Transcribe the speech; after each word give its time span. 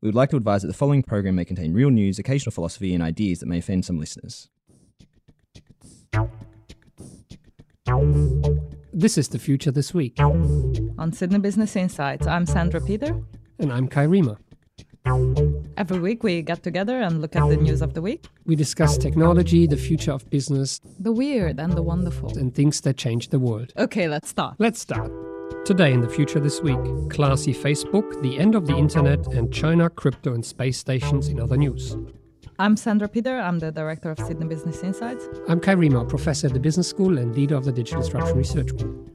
We 0.00 0.06
would 0.06 0.14
like 0.14 0.30
to 0.30 0.36
advise 0.36 0.62
that 0.62 0.68
the 0.68 0.74
following 0.74 1.02
program 1.02 1.34
may 1.34 1.44
contain 1.44 1.72
real 1.74 1.90
news, 1.90 2.20
occasional 2.20 2.52
philosophy, 2.52 2.94
and 2.94 3.02
ideas 3.02 3.40
that 3.40 3.46
may 3.46 3.58
offend 3.58 3.84
some 3.84 3.98
listeners. 3.98 4.48
This 8.92 9.18
is 9.18 9.28
the 9.28 9.40
future 9.40 9.72
this 9.72 9.92
week. 9.92 10.20
On 10.20 11.12
Sydney 11.12 11.40
Business 11.40 11.74
Insights, 11.74 12.28
I'm 12.28 12.46
Sandra 12.46 12.80
Peter. 12.80 13.20
And 13.58 13.72
I'm 13.72 13.88
Kai 13.88 14.06
Riemer. 14.06 14.38
Every 15.76 15.98
week 15.98 16.22
we 16.22 16.42
get 16.42 16.62
together 16.62 17.00
and 17.00 17.20
look 17.20 17.34
at 17.34 17.48
the 17.48 17.56
news 17.56 17.82
of 17.82 17.94
the 17.94 18.02
week. 18.02 18.26
We 18.46 18.54
discuss 18.54 18.98
technology, 18.98 19.66
the 19.66 19.76
future 19.76 20.12
of 20.12 20.28
business, 20.30 20.80
the 21.00 21.10
weird 21.10 21.58
and 21.58 21.72
the 21.72 21.82
wonderful, 21.82 22.38
and 22.38 22.54
things 22.54 22.80
that 22.82 22.96
change 22.96 23.30
the 23.30 23.40
world. 23.40 23.72
Okay, 23.76 24.06
let's 24.06 24.28
start. 24.28 24.56
Let's 24.58 24.80
start. 24.80 25.10
Today 25.64 25.92
in 25.92 26.00
the 26.00 26.08
future 26.08 26.40
this 26.40 26.60
week, 26.62 26.78
classy 27.10 27.52
Facebook, 27.52 28.20
the 28.22 28.38
end 28.38 28.54
of 28.54 28.66
the 28.66 28.76
internet, 28.76 29.26
and 29.34 29.52
China, 29.52 29.90
crypto, 29.90 30.34
and 30.34 30.44
space 30.44 30.78
stations 30.78 31.28
in 31.28 31.40
other 31.40 31.56
news. 31.56 31.96
I'm 32.58 32.76
Sandra 32.76 33.08
Peter. 33.08 33.38
I'm 33.38 33.58
the 33.58 33.70
director 33.70 34.10
of 34.10 34.18
Sydney 34.18 34.46
Business 34.46 34.82
Insights. 34.82 35.28
I'm 35.48 35.60
Kai 35.60 35.74
Riemer, 35.74 36.08
professor 36.08 36.46
at 36.48 36.54
the 36.54 36.60
Business 36.60 36.88
School 36.88 37.18
and 37.18 37.34
leader 37.34 37.54
of 37.54 37.64
the 37.64 37.72
Digital 37.72 38.02
Disruption 38.02 38.36
Research 38.36 38.76
Group. 38.76 39.10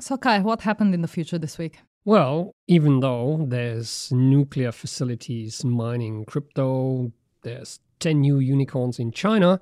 So, 0.00 0.16
Kai, 0.16 0.40
what 0.40 0.62
happened 0.62 0.94
in 0.94 1.02
the 1.02 1.08
future 1.08 1.38
this 1.38 1.58
week? 1.58 1.80
Well, 2.04 2.54
even 2.66 3.00
though 3.00 3.44
there's 3.48 4.10
nuclear 4.12 4.72
facilities 4.72 5.64
mining 5.64 6.24
crypto, 6.24 7.12
there's 7.42 7.80
10 8.00 8.20
new 8.20 8.38
unicorns 8.38 8.98
in 8.98 9.12
China, 9.12 9.60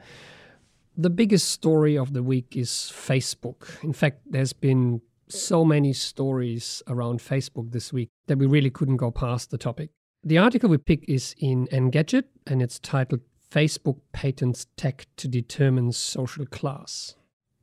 the 0.97 1.11
biggest 1.11 1.49
story 1.51 1.97
of 1.97 2.13
the 2.13 2.23
week 2.23 2.57
is 2.57 2.71
Facebook. 2.71 3.83
In 3.83 3.93
fact, 3.93 4.21
there's 4.27 4.53
been 4.53 5.03
so 5.29 5.65
many 5.65 5.93
stories 5.93 6.83
around 6.89 7.21
Facebook 7.21 7.73
this 7.73 7.93
week 7.93 8.11
that 8.29 8.39
we 8.39 8.47
really 8.47 8.71
couldn't 8.71 8.97
go 8.97 9.11
past 9.11 9.51
the 9.51 9.59
topic. 9.59 9.91
The 10.25 10.39
article 10.39 10.71
we 10.71 10.79
pick 10.79 11.05
is 11.09 11.35
in 11.39 11.67
Engadget 11.69 12.25
and 12.47 12.63
it's 12.63 12.79
titled 12.79 13.21
Facebook 13.51 14.01
Patents 14.13 14.67
Tech 14.77 15.07
to 15.17 15.29
Determine 15.29 15.93
Social 15.93 16.47
Class. 16.47 17.15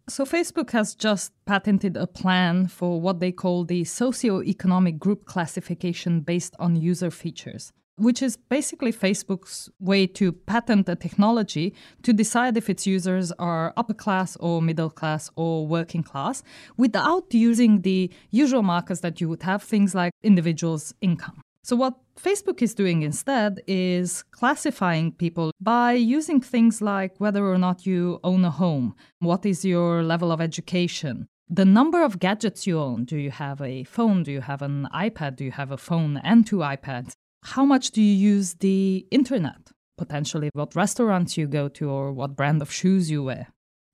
So, 0.09 0.25
Facebook 0.25 0.71
has 0.71 0.95
just 0.95 1.31
patented 1.45 1.95
a 1.95 2.07
plan 2.07 2.67
for 2.67 2.99
what 2.99 3.21
they 3.21 3.31
call 3.31 3.63
the 3.63 3.85
socio-economic 3.85 4.99
group 4.99 5.25
classification 5.25 6.19
based 6.19 6.55
on 6.59 6.75
user 6.75 7.09
features, 7.09 7.71
which 7.97 8.21
is 8.21 8.37
basically 8.37 8.91
Facebook's 8.91 9.69
way 9.79 10.07
to 10.07 10.31
patent 10.31 10.89
a 10.89 10.95
technology 10.95 11.73
to 12.01 12.13
decide 12.13 12.57
if 12.57 12.69
its 12.69 12.87
users 12.87 13.31
are 13.33 13.73
upper 13.77 13.93
class 13.93 14.35
or 14.37 14.61
middle 14.61 14.89
class 14.89 15.29
or 15.35 15.67
working 15.67 16.03
class 16.03 16.43
without 16.77 17.33
using 17.33 17.81
the 17.81 18.11
usual 18.31 18.63
markers 18.63 19.01
that 19.01 19.21
you 19.21 19.29
would 19.29 19.43
have, 19.43 19.61
things 19.61 19.93
like 19.93 20.11
individuals' 20.23 20.93
income. 21.01 21.41
So, 21.65 21.77
what 21.77 21.93
Facebook 22.19 22.61
is 22.61 22.73
doing 22.73 23.03
instead 23.03 23.61
is 23.67 24.23
classifying 24.31 25.13
people 25.13 25.51
by 25.61 25.93
using 25.93 26.41
things 26.41 26.81
like 26.81 27.17
whether 27.19 27.45
or 27.45 27.57
not 27.57 27.85
you 27.85 28.19
own 28.23 28.43
a 28.43 28.51
home, 28.51 28.95
what 29.19 29.45
is 29.45 29.63
your 29.63 30.03
level 30.03 30.31
of 30.31 30.41
education, 30.41 31.27
the 31.49 31.65
number 31.65 32.03
of 32.03 32.19
gadgets 32.19 32.65
you 32.65 32.79
own. 32.79 33.05
Do 33.05 33.17
you 33.17 33.31
have 33.31 33.61
a 33.61 33.83
phone? 33.83 34.23
Do 34.23 34.31
you 34.31 34.41
have 34.41 34.61
an 34.61 34.87
iPad? 34.93 35.35
Do 35.35 35.45
you 35.45 35.51
have 35.51 35.71
a 35.71 35.77
phone 35.77 36.17
and 36.17 36.45
two 36.45 36.57
iPads? 36.57 37.13
How 37.43 37.65
much 37.65 37.91
do 37.91 38.01
you 38.01 38.15
use 38.15 38.55
the 38.55 39.05
internet? 39.11 39.71
Potentially, 39.97 40.49
what 40.53 40.75
restaurants 40.75 41.37
you 41.37 41.45
go 41.45 41.67
to 41.69 41.89
or 41.89 42.11
what 42.11 42.35
brand 42.35 42.61
of 42.61 42.71
shoes 42.71 43.11
you 43.11 43.23
wear. 43.23 43.47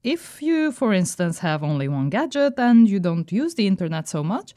If 0.03 0.41
you, 0.41 0.71
for 0.71 0.93
instance, 0.93 1.39
have 1.39 1.61
only 1.61 1.87
one 1.87 2.09
gadget 2.09 2.53
and 2.57 2.87
you 2.87 2.99
don't 2.99 3.29
use 3.31 3.55
the 3.55 3.67
internet 3.67 4.07
so 4.07 4.23
much, 4.23 4.53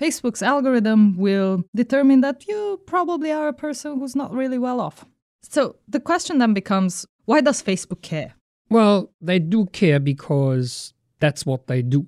Facebook's 0.00 0.42
algorithm 0.42 1.16
will 1.16 1.64
determine 1.74 2.20
that 2.20 2.46
you 2.46 2.80
probably 2.86 3.32
are 3.32 3.48
a 3.48 3.52
person 3.52 3.98
who's 3.98 4.14
not 4.14 4.32
really 4.32 4.58
well 4.58 4.80
off. 4.80 5.04
So 5.42 5.76
the 5.88 6.00
question 6.00 6.38
then 6.38 6.54
becomes 6.54 7.06
why 7.24 7.40
does 7.40 7.62
Facebook 7.62 8.02
care? 8.02 8.34
Well, 8.68 9.10
they 9.20 9.38
do 9.38 9.66
care 9.66 9.98
because 9.98 10.92
that's 11.18 11.46
what 11.46 11.66
they 11.66 11.82
do. 11.82 12.06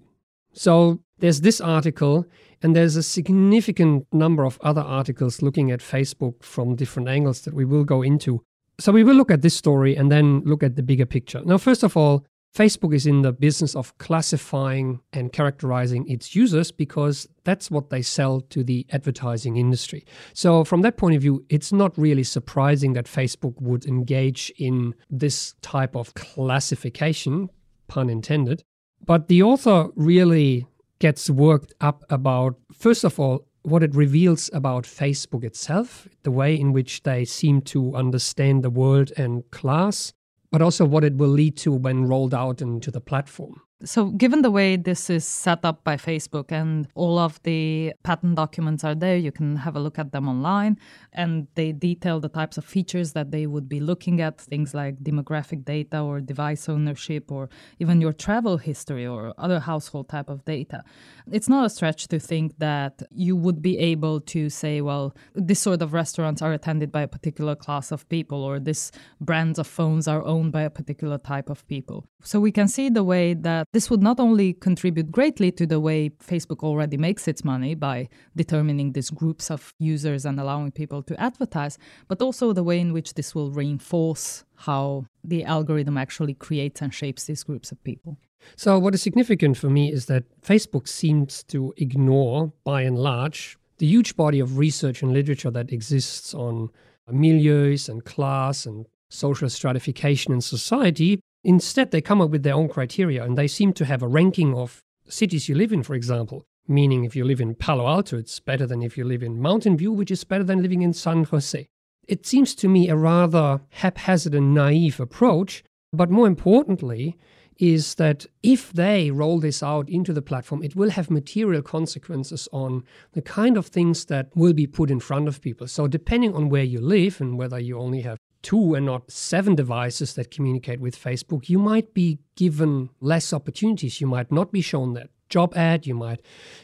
So 0.53 1.01
there's 1.21 1.41
this 1.41 1.61
article, 1.61 2.27
and 2.63 2.75
there's 2.75 2.97
a 2.97 3.03
significant 3.03 4.07
number 4.13 4.45
of 4.45 4.59
other 4.63 4.81
articles 4.81 5.43
looking 5.43 5.71
at 5.71 5.81
Facebook 5.81 6.43
from 6.43 6.77
different 6.77 7.09
angles 7.09 7.43
that 7.43 7.55
we 7.55 7.65
will 7.65 7.85
go 7.85 8.03
into. 8.03 8.43
So 8.81 8.93
we 8.93 9.05
will 9.05 9.17
look 9.17 9.31
at 9.31 9.43
this 9.43 9.57
story 9.57 9.97
and 9.97 10.11
then 10.11 10.41
look 10.45 10.63
at 10.63 10.77
the 10.77 10.83
bigger 10.83 11.07
picture. 11.07 11.43
Now, 11.45 11.59
first 11.59 11.83
of 11.83 11.97
all, 11.97 12.25
Facebook 12.55 12.95
is 12.95 13.07
in 13.07 13.23
the 13.23 13.33
business 13.33 13.77
of 13.77 13.97
classifying 13.99 15.01
and 15.13 15.33
characterizing 15.33 16.09
its 16.09 16.35
users 16.35 16.73
because 16.73 17.29
that's 17.45 17.71
what 17.71 17.91
they 17.91 18.03
sell 18.03 18.41
to 18.41 18.65
the 18.65 18.87
advertising 18.91 19.57
industry. 19.57 20.05
So, 20.33 20.65
from 20.65 20.83
that 20.83 20.97
point 20.97 21.15
of 21.15 21.23
view, 21.23 21.45
it's 21.49 21.73
not 21.73 21.97
really 21.99 22.25
surprising 22.25 22.95
that 22.95 23.05
Facebook 23.05 23.61
would 23.61 23.85
engage 23.85 24.53
in 24.59 24.95
this 25.11 25.55
type 25.61 25.95
of 25.95 26.15
classification, 26.15 27.51
pun 27.87 28.09
intended. 28.09 28.65
But 29.05 29.29
the 29.29 29.43
author 29.43 29.89
really 29.95 30.67
gets 30.99 31.31
worked 31.31 31.73
up 31.81 32.05
about, 32.11 32.57
first 32.73 33.05
of 33.05 33.19
all, 33.21 33.47
what 33.63 33.83
it 33.83 33.95
reveals 33.95 34.51
about 34.53 34.85
Facebook 34.85 35.45
itself, 35.45 36.09
the 36.23 36.31
way 36.31 36.59
in 36.59 36.73
which 36.73 37.03
they 37.03 37.25
seem 37.25 37.61
to 37.61 37.95
understand 37.95 38.63
the 38.63 38.71
world 38.71 39.13
and 39.17 39.49
class, 39.51 40.13
but 40.51 40.63
also 40.63 40.85
what 40.85 41.05
it 41.05 41.17
will 41.17 41.29
lead 41.29 41.57
to 41.59 41.73
when 41.73 42.07
rolled 42.07 42.35
out 42.35 42.63
into 42.63 42.91
the 42.91 43.01
platform. 43.01 43.61
So, 43.85 44.07
given 44.07 44.43
the 44.43 44.51
way 44.51 44.75
this 44.75 45.09
is 45.09 45.25
set 45.25 45.65
up 45.65 45.85
by 45.85 45.97
Facebook 45.97 46.51
and 46.51 46.89
all 46.97 47.17
of 47.17 47.41
the 47.45 47.93
patent 48.03 48.35
documents 48.35 48.83
are 48.83 48.97
there, 48.97 49.17
you 49.17 49.31
can 49.31 49.55
have 49.55 49.77
a 49.77 49.81
look 49.81 50.01
at 50.01 50.11
them 50.11 50.29
online. 50.29 50.79
And 51.13 51.47
they 51.55 51.71
detail 51.71 52.19
the 52.19 52.29
types 52.29 52.59
of 52.59 52.65
features 52.65 53.13
that 53.13 53.31
they 53.31 53.47
would 53.47 53.69
be 53.69 53.79
looking 53.79 54.21
at 54.21 54.41
things 54.41 54.75
like 54.75 54.97
demographic 55.05 55.65
data 55.65 56.01
or 56.01 56.21
device 56.21 56.69
ownership 56.69 57.31
or 57.31 57.51
even 57.79 58.01
your 58.01 58.13
travel 58.13 58.57
history 58.57 59.07
or 59.07 59.33
other 59.39 59.61
household 59.61 60.09
type 60.09 60.29
of 60.29 60.45
data. 60.45 60.83
It's 61.31 61.49
not 61.49 61.65
a 61.65 61.71
stretch 61.71 62.09
to 62.09 62.19
think 62.19 62.59
that 62.59 63.01
you 63.13 63.37
would 63.37 63.63
be 63.63 63.79
able 63.79 64.21
to 64.23 64.51
say, 64.51 64.81
well, 64.81 65.15
this 65.35 65.61
sort 65.61 65.83
of 65.83 65.93
restaurants 65.93 66.43
are 66.43 66.53
attended 66.53 66.91
by 66.91 67.03
a 67.03 67.09
particular 67.09 67.55
class 67.55 67.93
of 67.93 68.09
people 68.09 68.43
or 68.43 68.59
this 68.59 68.91
brands 69.21 69.57
of 69.57 69.69
phones 69.69 70.09
are 70.09 70.25
owned 70.25 70.51
by 70.51 70.63
a 70.63 70.71
particular 70.71 71.19
type 71.19 71.49
of 71.49 71.65
people. 71.69 72.09
So, 72.25 72.41
we 72.41 72.51
can 72.51 72.67
see 72.67 72.89
the 72.89 73.05
way 73.05 73.35
that 73.35 73.68
this 73.73 73.91
would 73.91 74.03
not 74.03 74.19
only 74.19 74.55
contribute 74.55 75.13
greatly 75.13 75.53
to 75.53 75.67
the 75.67 75.79
way 75.79 76.11
Facebook 76.11 76.63
already 76.63 76.97
makes 76.97 77.29
its 77.29 77.45
money 77.45 77.75
by 77.75 78.09
determining 78.35 78.93
these 78.93 79.11
groups 79.11 79.51
of 79.51 79.75
users 79.79 80.25
and 80.25 80.41
allowing 80.41 80.71
people 80.71 81.03
to 81.03 81.21
advertise, 81.21 81.79
but 82.09 82.23
also 82.23 82.53
the 82.53 82.63
way 82.63 82.81
in 82.81 82.93
which 82.93 83.15
this 83.15 83.35
will 83.35 83.51
reinforce 83.51 84.45
how 84.57 85.05
the 85.23 85.45
algorithm 85.45 85.99
actually 85.99 86.35
creates 86.35 86.81
and 86.81 86.95
shapes 86.95 87.25
these 87.25 87.45
groups 87.45 87.71
of 87.71 87.83
people. 87.85 88.17
So, 88.57 88.79
what 88.79 88.95
is 88.95 89.03
significant 89.03 89.57
for 89.57 89.69
me 89.69 89.93
is 89.93 90.07
that 90.07 90.25
Facebook 90.41 90.89
seems 90.89 91.43
to 91.45 91.75
ignore, 91.77 92.53
by 92.65 92.83
and 92.83 92.97
large, 92.97 93.59
the 93.79 93.87
huge 93.87 94.17
body 94.17 94.41
of 94.41 94.57
research 94.57 95.03
and 95.03 95.13
literature 95.13 95.51
that 95.51 95.73
exists 95.73 96.35
on 96.35 96.71
milieus 97.11 97.89
and 97.89 98.05
class 98.05 98.65
and 98.65 98.87
social 99.11 99.49
stratification 99.49 100.33
in 100.33 100.41
society 100.41 101.21
Instead, 101.49 101.93
they 101.93 102.03
come 102.03 102.21
up 102.21 102.29
with 102.29 102.43
their 102.43 102.53
own 102.53 102.69
criteria 102.69 103.25
and 103.25 103.39
they 103.39 103.49
seem 103.49 103.73
to 103.73 103.87
have 103.87 104.03
a 104.03 104.07
ranking 104.07 104.55
of 104.55 104.83
cities 105.09 105.49
you 105.49 105.55
live 105.55 105.73
in, 105.73 105.83
for 105.83 105.95
example. 105.95 106.45
Meaning, 106.67 107.05
if 107.05 107.17
you 107.17 107.25
live 107.25 107.41
in 107.41 107.55
Palo 107.55 107.87
Alto, 107.87 108.19
it's 108.19 108.39
better 108.39 108.67
than 108.67 108.83
if 108.83 108.99
you 108.99 109.05
live 109.05 109.23
in 109.23 109.41
Mountain 109.41 109.79
View, 109.79 109.91
which 109.91 110.11
is 110.11 110.25
better 110.25 110.45
than 110.45 110.61
living 110.61 110.83
in 110.83 110.93
San 110.93 111.25
Jose. 111.25 111.67
It 112.07 112.27
seems 112.27 112.55
to 112.57 112.69
me 112.69 112.91
a 112.91 112.97
rather 112.97 113.63
haphazard 113.71 114.35
and 114.35 114.53
naive 114.53 115.01
approach, 115.01 115.65
but 115.91 116.11
more 116.11 116.27
importantly, 116.27 117.17
is 117.57 117.95
that 117.95 118.27
if 118.43 118.71
they 118.75 119.11
roll 119.11 119.41
this 119.41 119.63
out 119.63 119.89
into 119.89 120.13
the 120.13 120.21
platform, 120.21 120.63
it 120.63 120.77
will 120.77 120.91
have 120.91 121.11
material 121.11 121.63
consequences 121.63 122.47
on 122.53 122.85
the 123.13 123.23
kind 123.23 123.57
of 123.57 123.69
things 123.69 124.05
that 124.05 124.29
will 124.37 124.53
be 124.53 124.67
put 124.67 124.91
in 124.91 125.01
front 125.01 125.27
of 125.27 125.41
people. 125.41 125.67
So, 125.67 125.89
depending 125.89 126.35
on 126.35 126.51
where 126.51 126.63
you 126.63 126.83
live 126.83 127.23
and 127.23 127.39
whether 127.39 127.59
you 127.59 127.79
only 127.79 128.03
have 128.03 128.19
two 128.43 128.75
and 128.75 128.87
not 128.87 129.11
seven 129.11 129.55
devices 129.55 130.15
that 130.15 130.31
communicate 130.31 130.81
with 130.81 130.99
Facebook, 130.99 131.49
you 131.49 131.59
might 131.59 131.95
be 131.95 132.19
given 132.37 132.91
less 133.01 133.33
opportunities. 133.33 134.01
You 134.01 134.07
might 134.07 134.31
not 134.31 134.53
be 134.53 134.61
shown 134.61 134.95
that 134.95 135.11
job 135.29 135.55
ad, 135.57 135.87
you 135.87 135.95
might 135.95 136.21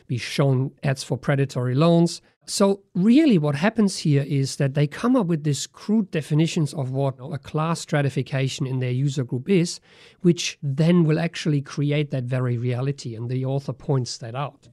be 0.07 0.19
shown 0.19 0.73
ads 0.83 1.05
for 1.05 1.19
predatory 1.19 1.75
loans. 1.75 2.23
So, 2.47 2.83
really, 2.95 3.39
what 3.39 3.55
happens 3.55 3.99
here 3.99 4.23
is 4.23 4.57
that 4.57 4.75
they 4.75 4.87
come 4.87 5.17
up 5.17 5.27
with 5.27 5.45
these 5.45 5.67
crude 5.67 6.11
definitions 6.11 6.75
of 6.75 6.91
what 6.91 7.15
a 7.19 7.39
class 7.39 7.81
stratification 7.81 8.67
in 8.67 8.81
their 8.81 8.91
user 8.91 9.25
group 9.25 9.49
is, 9.49 9.81
which 10.21 10.59
then 10.63 11.05
will 11.05 11.19
actually 11.19 11.63
create 11.63 12.11
that 12.11 12.25
very 12.25 12.59
reality. 12.59 13.15
And 13.15 13.31
the 13.31 13.47
author 13.47 13.73
points 13.73 14.19
that 14.19 14.35
out. 14.35 14.69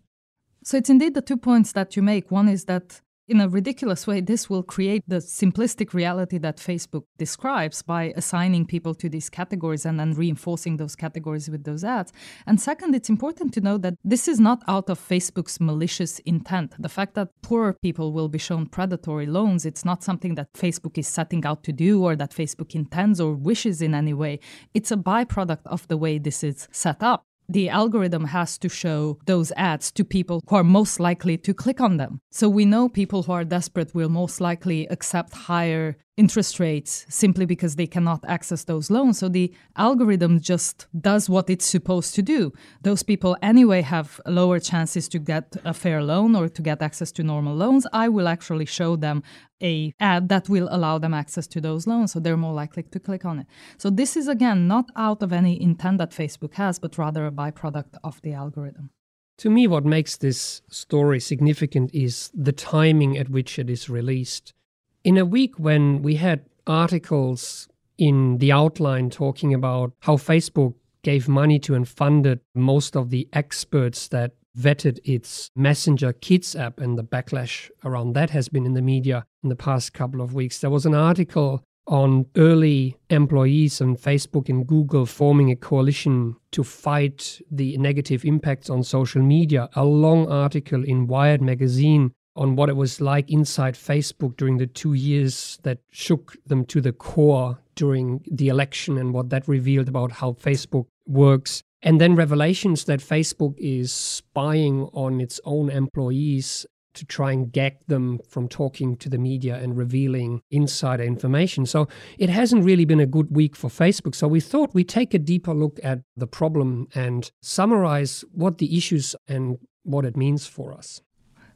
So, 0.64 0.78
it's 0.78 0.90
indeed 0.90 1.14
the 1.14 1.22
two 1.22 1.38
points 1.38 1.72
that 1.72 1.96
you 1.96 2.02
make. 2.02 2.30
One 2.30 2.50
is 2.50 2.66
that 2.66 3.00
in 3.28 3.40
a 3.40 3.48
ridiculous 3.48 4.08
way, 4.08 4.20
this 4.22 4.50
will 4.50 4.64
create 4.64 5.04
the 5.08 5.18
simplistic 5.18 5.94
reality 5.94 6.38
that 6.40 6.58
Facebook 6.58 7.04
describes 7.18 7.82
by 7.82 8.14
assigning 8.16 8.66
people 8.66 8.94
to 8.96 9.10
these 9.10 9.30
categories 9.30 9.86
and 9.86 10.00
then 10.00 10.14
reinforcing 10.14 10.78
those 10.78 10.96
categories 10.96 11.50
with 11.50 11.64
those 11.64 11.84
ads. 11.84 12.12
And 12.46 12.60
second, 12.60 12.96
it's 12.96 13.10
important 13.10 13.54
to 13.54 13.62
know 13.62 13.78
that 13.78 13.96
this 14.04 14.28
is 14.28 14.40
not 14.40 14.64
out 14.68 14.90
of 14.90 15.00
Facebook's 15.00 15.60
malicious 15.60 16.20
intent. 16.20 16.74
The 16.80 16.90
fact 16.90 17.14
that 17.16 17.30
poorer 17.42 17.74
people 17.74 18.12
will 18.12 18.30
be 18.30 18.38
shown 18.38 18.66
predatory 18.66 19.28
loans, 19.28 19.66
it's 19.66 19.86
not 19.86 20.04
something 20.04 20.36
that 20.36 20.54
Facebook 20.54 20.98
is 20.98 21.08
setting 21.08 21.46
out 21.46 21.64
to 21.64 21.72
do 21.72 22.04
or 22.04 22.16
that 22.16 22.32
Facebook 22.32 22.76
intends 22.76 23.22
or 23.22 23.34
wishes 23.34 23.82
in 23.82 23.94
any 23.94 24.14
way. 24.14 24.40
It's 24.74 24.92
a 24.92 24.98
byproduct 24.98 25.66
of 25.66 25.88
the 25.88 25.98
way 25.98 26.18
this 26.18 26.44
is 26.44 26.68
set 26.72 27.02
up 27.02 27.26
the 27.52 27.70
algorithm 27.70 28.26
has 28.26 28.58
to 28.58 28.70
show 28.70 29.20
those 29.26 29.52
ads 29.58 29.92
to 29.92 30.06
people 30.06 30.42
who 30.48 30.56
are 30.56 30.64
most 30.64 31.00
likely 31.00 31.38
to 31.38 31.54
click 31.54 31.82
on 31.82 31.98
them. 31.98 32.22
So 32.32 32.48
we 32.48 32.66
know 32.66 32.88
people 32.88 33.24
who 33.24 33.34
are 33.34 33.44
desperate 33.44 33.94
will 33.94 34.10
most 34.10 34.40
likely 34.40 34.88
accept 34.88 35.34
higher 35.34 35.98
interest 36.18 36.60
rates 36.60 37.06
simply 37.10 37.46
because 37.46 37.76
they 37.76 37.88
cannot 37.88 38.24
access 38.28 38.66
those 38.66 38.92
loans. 38.92 39.20
So 39.20 39.30
the 39.30 39.54
algorithm 39.76 40.40
just 40.40 40.88
does 41.00 41.30
what 41.30 41.50
it's 41.50 41.66
supposed 41.66 42.16
to 42.16 42.22
do. 42.22 42.52
Those 42.82 43.02
people 43.02 43.38
anyway 43.42 43.82
have 43.82 44.20
lower 44.26 44.60
chances 44.60 45.08
to 45.10 45.20
get 45.20 45.56
a 45.64 45.74
fair 45.74 46.04
loan 46.04 46.36
or 46.36 46.50
to 46.50 46.62
get 46.62 46.82
access 46.82 47.12
to 47.14 47.24
normal 47.24 47.56
loans. 47.56 47.88
I 47.94 48.10
will 48.10 48.28
actually 48.28 48.66
show 48.66 48.96
them 48.96 49.24
a 49.64 49.94
ad 50.00 50.28
that 50.30 50.50
will 50.50 50.68
allow 50.72 50.98
them 50.98 51.14
access 51.14 51.48
to 51.48 51.62
those 51.62 51.88
loans 51.88 52.12
so 52.12 52.20
they're 52.20 52.38
more 52.38 52.54
likely 52.54 52.84
to 52.84 53.00
click 53.00 53.26
on 53.26 53.40
it. 53.40 53.48
So 53.78 53.90
this 53.90 54.18
is 54.18 54.28
again 54.28 54.68
not 54.68 54.86
out 54.96 55.24
of 55.24 55.32
any 55.32 55.62
intent 55.62 56.00
that 56.00 56.12
Facebook 56.12 56.56
has 56.56 56.78
but 56.80 56.98
rather 56.98 57.26
a 57.26 57.32
byproduct 57.32 57.96
of 58.04 58.22
the 58.22 58.34
algorithm. 58.34 58.90
To 59.38 59.50
me 59.50 59.66
what 59.66 59.86
makes 59.86 60.18
this 60.18 60.62
story 60.70 61.20
significant 61.20 61.92
is 61.94 62.32
the 62.34 62.52
timing 62.52 63.18
at 63.18 63.30
which 63.30 63.58
it 63.58 63.70
is 63.70 63.90
released 63.90 64.54
in 65.04 65.18
a 65.18 65.26
week 65.26 65.58
when 65.58 66.02
we 66.02 66.16
had 66.16 66.46
articles 66.68 67.68
in 67.98 68.38
the 68.38 68.52
outline 68.52 69.10
talking 69.10 69.54
about 69.54 69.94
how 70.02 70.16
Facebook 70.16 70.76
gave 71.04 71.28
money 71.28 71.60
to 71.60 71.74
and 71.74 71.88
funded 71.88 72.40
most 72.54 72.96
of 72.96 73.10
the 73.10 73.28
experts 73.34 74.08
that 74.10 74.34
vetted 74.58 75.00
its 75.04 75.50
Messenger 75.56 76.14
Kids 76.14 76.56
app, 76.56 76.80
and 76.80 76.98
the 76.98 77.04
backlash 77.04 77.70
around 77.86 78.14
that 78.14 78.30
has 78.32 78.50
been 78.50 78.66
in 78.66 78.74
the 78.74 78.82
media 78.82 79.26
in 79.44 79.50
the 79.50 79.56
past 79.56 79.94
couple 79.94 80.22
of 80.22 80.34
weeks. 80.34 80.60
There 80.60 80.70
was 80.70 80.86
an 80.86 80.94
article 80.94 81.64
on 81.88 82.26
early 82.38 82.98
employees 83.10 83.82
on 83.82 83.96
Facebook 83.96 84.50
and 84.50 84.68
Google 84.68 85.06
forming 85.06 85.52
a 85.52 85.56
coalition 85.56 86.36
to 86.52 86.64
fight 86.64 87.42
the 87.50 87.78
negative 87.78 88.24
impacts 88.24 88.70
on 88.70 88.84
social 88.84 89.22
media. 89.22 89.70
A 89.76 89.84
long 89.84 90.30
article 90.30 90.84
in 90.84 91.08
Wired 91.08 91.42
magazine 91.42 92.14
on 92.36 92.56
what 92.56 92.70
it 92.70 92.76
was 92.76 93.02
like 93.02 93.30
inside 93.30 93.76
Facebook 93.76 94.38
during 94.38 94.58
the 94.58 94.68
two 94.68 94.94
years 94.94 95.60
that 95.64 95.80
shook 95.90 96.38
them 96.46 96.66
to 96.66 96.82
the 96.82 96.94
core 96.94 97.60
during 97.76 98.24
the 98.32 98.48
election 98.48 98.98
and 98.98 99.14
what 99.14 99.30
that 99.30 99.48
revealed 99.48 99.90
about 99.90 100.12
how 100.12 100.32
Facebook 100.34 100.86
works. 101.06 101.64
And 101.82 102.00
then 102.00 102.16
revelations 102.16 102.86
that 102.86 103.00
Facebook 103.00 103.56
is 103.58 103.92
spying 103.92 104.84
on 104.94 105.20
its 105.20 105.40
own 105.46 105.70
employees 105.70 106.66
to 106.94 107.06
try 107.06 107.32
and 107.32 107.52
gag 107.52 107.78
them 107.88 108.20
from 108.28 108.48
talking 108.48 108.98
to 108.98 109.10
the 109.10 109.18
media 109.18 109.56
and 109.56 109.78
revealing 109.78 110.42
insider 110.52 111.04
information. 111.04 111.66
So 111.66 111.88
it 112.18 112.30
hasn't 112.30 112.66
really 112.66 112.86
been 112.86 113.00
a 113.00 113.06
good 113.06 113.34
week 113.36 113.56
for 113.56 113.70
Facebook. 113.70 114.14
So 114.14 114.28
we 114.28 114.42
thought 114.42 114.74
we'd 114.74 114.90
take 114.90 115.14
a 115.14 115.20
deeper 115.20 115.54
look 115.54 115.80
at 115.84 116.02
the 116.16 116.28
problem 116.28 116.88
and 116.94 117.32
summarize 117.42 118.24
what 118.32 118.58
the 118.58 118.78
issues 118.78 119.16
and 119.28 119.58
what 119.84 120.06
it 120.06 120.18
means 120.18 120.46
for 120.46 120.74
us. 120.74 121.02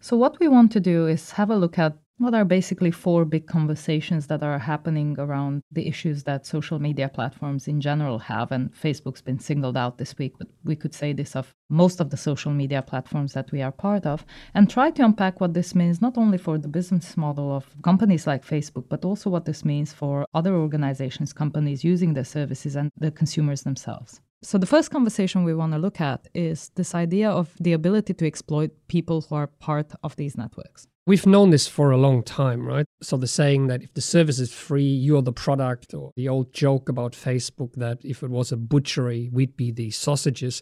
So, 0.08 0.16
what 0.16 0.40
we 0.40 0.48
want 0.48 0.72
to 0.74 0.80
do 0.80 1.08
is 1.08 1.32
have 1.32 1.50
a 1.50 1.56
look 1.56 1.80
at 1.80 1.98
what 2.20 2.36
are 2.36 2.46
basically 2.46 2.92
four 2.92 3.26
big 3.26 3.48
conversations 3.48 4.28
that 4.28 4.44
are 4.44 4.60
happening 4.60 5.16
around 5.18 5.64
the 5.72 5.88
issues 5.88 6.24
that 6.26 6.46
social 6.46 6.78
media 6.78 7.10
platforms 7.10 7.68
in 7.68 7.82
general 7.82 8.20
have. 8.20 8.52
And 8.52 8.72
Facebook's 8.72 9.24
been 9.24 9.40
singled 9.40 9.76
out 9.76 9.98
this 9.98 10.16
week, 10.20 10.36
but 10.38 10.48
we 10.64 10.76
could 10.76 10.94
say 10.94 11.12
this 11.12 11.36
of 11.36 11.56
most 11.70 12.00
of 12.00 12.12
the 12.12 12.18
social 12.18 12.52
media 12.52 12.84
platforms 12.84 13.34
that 13.34 13.52
we 13.52 13.64
are 13.64 13.72
part 13.72 14.06
of, 14.06 14.24
and 14.54 14.70
try 14.70 14.92
to 14.92 15.04
unpack 15.04 15.42
what 15.42 15.56
this 15.56 15.74
means 15.74 16.04
not 16.04 16.20
only 16.20 16.38
for 16.38 16.60
the 16.60 16.68
business 16.68 17.18
model 17.18 17.52
of 17.52 17.66
companies 17.82 18.28
like 18.28 18.46
Facebook, 18.46 18.86
but 18.88 19.06
also 19.06 19.32
what 19.32 19.46
this 19.46 19.66
means 19.66 19.92
for 19.92 20.28
other 20.36 20.54
organizations, 20.54 21.34
companies 21.34 21.84
using 21.84 22.14
their 22.14 22.24
services, 22.38 22.76
and 22.76 22.92
the 22.96 23.10
consumers 23.10 23.64
themselves. 23.64 24.22
So, 24.46 24.60
the 24.60 24.68
first 24.68 24.92
conversation 24.92 25.44
we 25.44 25.56
want 25.56 25.74
to 25.74 25.80
look 25.80 26.00
at 26.00 26.28
is 26.36 26.70
this 26.76 26.94
idea 26.94 27.32
of 27.32 27.56
the 27.60 27.74
ability 27.74 28.14
to 28.14 28.28
exploit 28.28 28.70
people 28.88 29.22
who 29.22 29.34
are 29.34 29.48
part 29.48 29.92
of 30.04 30.16
these 30.18 30.38
networks. 30.38 30.86
We've 31.08 31.26
known 31.26 31.50
this 31.50 31.68
for 31.68 31.90
a 31.90 31.98
long 31.98 32.22
time, 32.22 32.64
right? 32.64 32.86
So, 33.02 33.18
the 33.18 33.26
saying 33.26 33.66
that 33.68 33.82
if 33.82 33.96
the 33.96 34.02
service 34.02 34.40
is 34.40 34.54
free, 34.54 34.84
you're 34.84 35.24
the 35.24 35.34
product, 35.34 35.96
or 35.96 36.12
the 36.16 36.30
old 36.30 36.54
joke 36.54 36.90
about 36.90 37.14
Facebook 37.14 37.74
that 37.78 37.98
if 38.06 38.22
it 38.22 38.30
was 38.30 38.52
a 38.52 38.58
butchery, 38.58 39.32
we'd 39.34 39.58
be 39.58 39.72
the 39.72 39.90
sausages. 39.90 40.62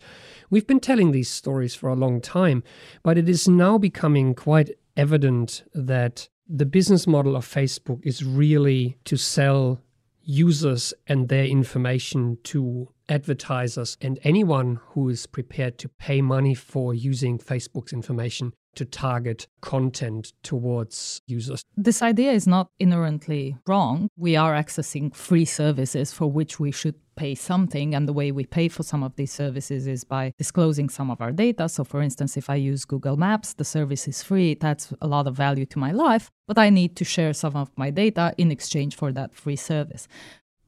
We've 0.50 0.66
been 0.66 0.80
telling 0.80 1.12
these 1.12 1.30
stories 1.30 1.76
for 1.76 1.90
a 1.90 1.96
long 1.96 2.22
time, 2.22 2.64
but 3.04 3.18
it 3.18 3.28
is 3.28 3.50
now 3.50 3.78
becoming 3.78 4.34
quite 4.34 4.70
evident 4.96 5.64
that 5.74 6.30
the 6.48 6.66
business 6.66 7.06
model 7.06 7.36
of 7.36 7.46
Facebook 7.46 8.00
is 8.06 8.24
really 8.24 8.98
to 9.04 9.18
sell 9.18 9.82
users 10.22 10.94
and 11.06 11.28
their 11.28 11.44
information 11.44 12.38
to 12.44 12.88
advertisers 13.10 13.98
and 14.02 14.20
anyone 14.24 14.80
who 14.90 15.10
is 15.10 15.26
prepared 15.28 15.78
to 15.80 15.90
pay 15.90 16.22
money 16.22 16.54
for 16.54 16.94
using 16.94 17.38
Facebook's 17.38 17.94
information 17.94 18.54
to 18.76 18.86
target 18.86 19.48
content 19.62 20.34
towards 20.42 21.22
users. 21.28 21.64
This 21.78 22.02
idea 22.02 22.32
is 22.32 22.48
not 22.48 22.68
inherently 22.80 23.56
wrong. 23.68 24.08
We 24.18 24.36
are 24.36 24.54
accessing 24.54 25.16
free 25.16 25.46
services 25.46 26.12
for 26.12 26.28
which 26.32 26.60
we 26.60 26.72
should 26.72 26.96
pay 27.16 27.36
something. 27.36 27.94
And 27.94 28.08
the 28.08 28.14
way 28.14 28.32
we 28.32 28.46
pay 28.46 28.68
for 28.68 28.84
some 28.84 29.04
of 29.04 29.16
these 29.16 29.32
services 29.32 29.86
is 29.86 30.04
by 30.04 30.34
disclosing 30.38 30.90
some 30.90 31.12
of 31.12 31.22
our 31.22 31.32
data. 31.32 31.70
So, 31.70 31.84
for 31.84 32.02
instance, 32.02 32.38
if 32.38 32.50
I 32.50 32.56
use 32.56 32.86
Google 32.86 33.18
Maps, 33.18 33.54
the 33.54 33.64
service 33.64 34.08
is 34.08 34.24
free, 34.24 34.56
That's 34.56 34.94
a 35.02 35.08
lot 35.08 35.28
of 35.28 35.36
value 35.36 35.66
to 35.68 35.80
my 35.80 35.92
life, 35.92 36.32
but 36.48 36.58
I 36.58 36.70
need 36.70 36.96
to 36.98 37.06
share 37.06 37.34
some 37.34 37.56
of 37.56 37.70
my 37.78 37.90
data 37.92 38.34
in 38.38 38.52
exchange 38.52 38.96
for 38.96 39.12
that 39.12 39.36
free 39.36 39.56
service. 39.56 40.08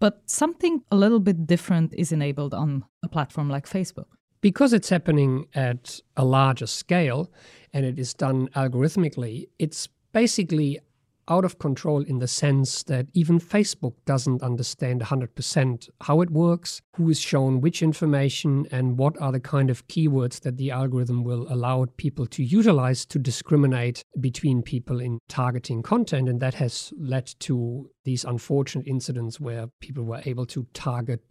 But 0.05 0.21
something 0.29 0.83
a 0.91 0.95
little 0.95 1.19
bit 1.19 1.47
different 1.47 1.91
is 1.95 2.11
enabled 2.11 2.53
on 2.53 2.85
a 3.03 3.09
platform 3.09 3.49
like 3.49 3.67
Facebook. 3.67 4.05
Because 4.39 4.71
it's 4.71 4.89
happening 4.89 5.47
at 5.55 5.99
a 6.15 6.23
larger 6.23 6.67
scale 6.67 7.31
and 7.73 7.83
it 7.83 7.97
is 7.97 8.13
done 8.13 8.49
algorithmically, 8.49 9.47
it's 9.57 9.89
basically 10.13 10.77
out 11.27 11.45
of 11.45 11.57
control 11.59 12.01
in 12.03 12.19
the 12.19 12.27
sense 12.27 12.83
that 12.83 13.07
even 13.13 13.39
Facebook 13.39 13.93
doesn't 14.05 14.41
understand 14.41 15.01
100% 15.01 15.89
how 16.01 16.21
it 16.21 16.29
works, 16.29 16.81
who 16.95 17.09
is 17.09 17.19
shown 17.19 17.61
which 17.61 17.81
information, 17.81 18.67
and 18.71 18.97
what 18.97 19.19
are 19.21 19.31
the 19.31 19.39
kind 19.39 19.69
of 19.69 19.87
keywords 19.87 20.41
that 20.41 20.57
the 20.57 20.71
algorithm 20.71 21.23
will 21.23 21.47
allow 21.49 21.85
people 21.97 22.25
to 22.27 22.43
utilize 22.43 23.05
to 23.05 23.19
discriminate 23.19 24.03
between 24.19 24.61
people 24.61 24.99
in 24.99 25.19
targeting 25.27 25.81
content. 25.81 26.29
And 26.29 26.39
that 26.39 26.55
has 26.55 26.93
led 26.97 27.33
to 27.41 27.89
these 28.03 28.23
unfortunate 28.23 28.87
incidents 28.87 29.39
where 29.39 29.67
people 29.81 30.03
were 30.03 30.21
able 30.25 30.45
to 30.47 30.67
target 30.73 31.21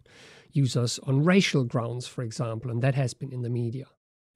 users 0.51 0.99
on 1.03 1.23
racial 1.23 1.63
grounds, 1.63 2.07
for 2.07 2.23
example, 2.23 2.71
and 2.71 2.81
that 2.81 2.95
has 2.95 3.13
been 3.13 3.31
in 3.31 3.41
the 3.41 3.49
media. 3.49 3.85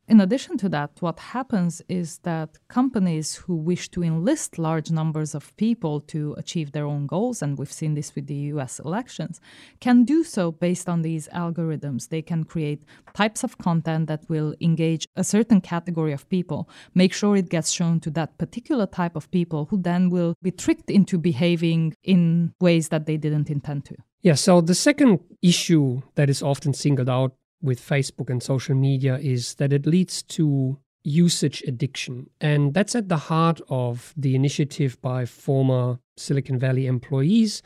In 0.10 0.20
addition 0.22 0.58
to 0.58 0.70
that, 0.70 0.89
what 1.01 1.20
happens 1.20 1.84
is 1.88 2.18
that 2.24 2.58
companies 2.68 3.36
who 3.36 3.56
wish 3.56 3.89
to 3.89 4.01
enlist 4.01 4.58
large 4.58 4.89
numbers 4.89 5.36
of 5.36 5.56
people 5.56 6.01
to 6.13 6.34
achieve 6.36 6.72
their 6.72 6.88
own 6.88 7.06
goals, 7.06 7.44
and 7.44 7.60
we've 7.60 7.72
seen 7.72 7.94
this 7.94 8.16
with 8.16 8.25
the 8.25 8.50
US 8.54 8.80
elections, 8.80 9.39
can 9.80 10.06
do 10.06 10.24
so 10.24 10.51
based 10.51 10.89
on 10.89 11.04
these 11.04 11.28
algorithms. 11.28 12.10
They 12.10 12.24
can 12.24 12.44
create 12.44 12.86
types 13.13 13.44
of 13.44 13.60
content 13.60 14.08
that 14.08 14.28
will 14.28 14.56
engage 14.60 15.06
a 15.16 15.24
certain 15.24 15.62
category 15.62 16.12
of 16.12 16.28
people, 16.28 16.68
make 16.96 17.13
sure 17.13 17.36
it 17.36 17.50
gets 17.50 17.70
shown 17.70 18.00
to 18.00 18.10
that 18.10 18.36
particular 18.39 18.88
type 18.88 19.16
of 19.16 19.30
people 19.30 19.68
who 19.70 19.80
then 19.80 20.10
will 20.10 20.34
be 20.42 20.50
tricked 20.50 20.89
into 20.89 21.20
behaving 21.20 21.94
in 22.04 22.51
ways 22.60 22.89
that 22.89 23.06
they 23.06 23.18
didn't 23.18 23.51
intend 23.51 23.86
to. 23.86 23.96
Yeah, 24.22 24.34
so 24.34 24.60
the 24.60 24.75
second 24.75 25.20
issue 25.42 26.01
that 26.16 26.30
is 26.30 26.42
often 26.42 26.74
singled 26.74 27.10
out 27.10 27.36
with 27.62 27.80
Facebook 27.80 28.30
and 28.30 28.42
social 28.42 28.75
media 28.75 29.18
is 29.18 29.56
that 29.56 29.74
it 29.74 29.86
leads 29.86 30.24
to 30.24 30.80
usage 31.04 31.63
addiction. 31.68 32.30
And 32.42 32.74
that's 32.74 32.96
at 32.96 33.10
the 33.10 33.18
heart 33.18 33.62
of 33.70 34.13
the 34.18 34.36
initiative 34.36 35.01
by 35.01 35.25
former 35.25 36.00
Silicon 36.18 36.60
Valley 36.60 36.88
employees 36.88 37.62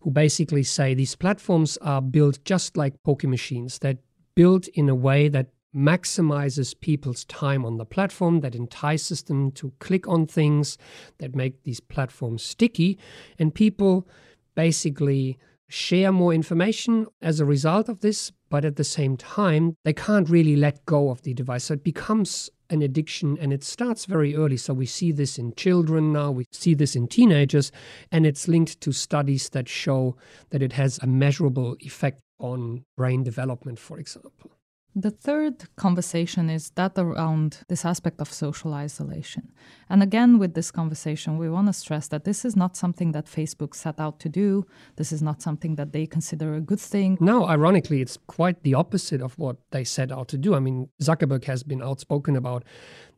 who 0.00 0.10
basically 0.10 0.62
say 0.62 0.92
these 0.92 1.16
platforms 1.16 1.78
are 1.78 2.02
built 2.02 2.44
just 2.44 2.76
like 2.76 3.02
poker 3.04 3.28
machines. 3.28 3.78
They're 3.78 3.98
built 4.34 4.68
in 4.68 4.88
a 4.88 4.94
way 4.94 5.28
that 5.28 5.48
maximizes 5.74 6.78
people's 6.78 7.24
time 7.24 7.64
on 7.64 7.78
the 7.78 7.84
platform, 7.84 8.40
that 8.40 8.54
entices 8.54 9.22
them 9.24 9.50
to 9.52 9.72
click 9.80 10.06
on 10.06 10.26
things, 10.26 10.78
that 11.18 11.34
make 11.34 11.62
these 11.64 11.80
platforms 11.80 12.44
sticky. 12.44 12.98
And 13.38 13.54
people 13.54 14.06
basically 14.54 15.38
share 15.74 16.12
more 16.12 16.32
information 16.32 17.06
as 17.20 17.40
a 17.40 17.44
result 17.44 17.88
of 17.88 18.00
this, 18.00 18.30
but 18.48 18.64
at 18.64 18.76
the 18.76 18.84
same 18.84 19.16
time, 19.16 19.76
they 19.84 19.92
can't 19.92 20.30
really 20.30 20.54
let 20.54 20.84
go 20.86 21.10
of 21.10 21.22
the 21.22 21.34
device. 21.34 21.64
So 21.64 21.74
it 21.74 21.82
becomes 21.82 22.48
an 22.70 22.80
addiction 22.80 23.36
and 23.40 23.52
it 23.52 23.64
starts 23.64 24.04
very 24.06 24.36
early. 24.36 24.56
So 24.56 24.72
we 24.72 24.86
see 24.86 25.10
this 25.10 25.36
in 25.36 25.52
children 25.56 26.12
now, 26.12 26.30
we 26.30 26.46
see 26.52 26.74
this 26.74 26.94
in 26.94 27.08
teenagers, 27.08 27.72
and 28.12 28.24
it's 28.24 28.46
linked 28.46 28.80
to 28.82 28.92
studies 28.92 29.48
that 29.50 29.68
show 29.68 30.16
that 30.50 30.62
it 30.62 30.72
has 30.74 30.98
a 31.02 31.08
measurable 31.08 31.76
effect 31.80 32.20
on 32.38 32.84
brain 32.96 33.24
development, 33.24 33.80
for 33.80 33.98
example. 33.98 34.52
The 34.96 35.10
third 35.10 35.64
conversation 35.74 36.48
is 36.48 36.70
that 36.76 36.92
around 36.96 37.64
this 37.68 37.84
aspect 37.84 38.20
of 38.20 38.32
social 38.32 38.74
isolation. 38.74 39.50
And 39.90 40.04
again, 40.04 40.38
with 40.38 40.54
this 40.54 40.70
conversation, 40.70 41.36
we 41.36 41.50
want 41.50 41.66
to 41.66 41.72
stress 41.72 42.06
that 42.08 42.22
this 42.22 42.44
is 42.44 42.54
not 42.54 42.76
something 42.76 43.10
that 43.10 43.26
Facebook 43.26 43.74
set 43.74 43.98
out 43.98 44.20
to 44.20 44.28
do. 44.28 44.66
This 44.94 45.10
is 45.10 45.20
not 45.20 45.42
something 45.42 45.74
that 45.74 45.92
they 45.92 46.06
consider 46.06 46.54
a 46.54 46.60
good 46.60 46.78
thing. 46.78 47.18
No, 47.20 47.44
ironically, 47.44 48.02
it's 48.02 48.18
quite 48.28 48.62
the 48.62 48.74
opposite 48.74 49.20
of 49.20 49.36
what 49.36 49.56
they 49.72 49.82
set 49.82 50.12
out 50.12 50.28
to 50.28 50.38
do. 50.38 50.54
I 50.54 50.60
mean, 50.60 50.90
Zuckerberg 51.02 51.44
has 51.44 51.64
been 51.64 51.82
outspoken 51.82 52.36
about 52.36 52.62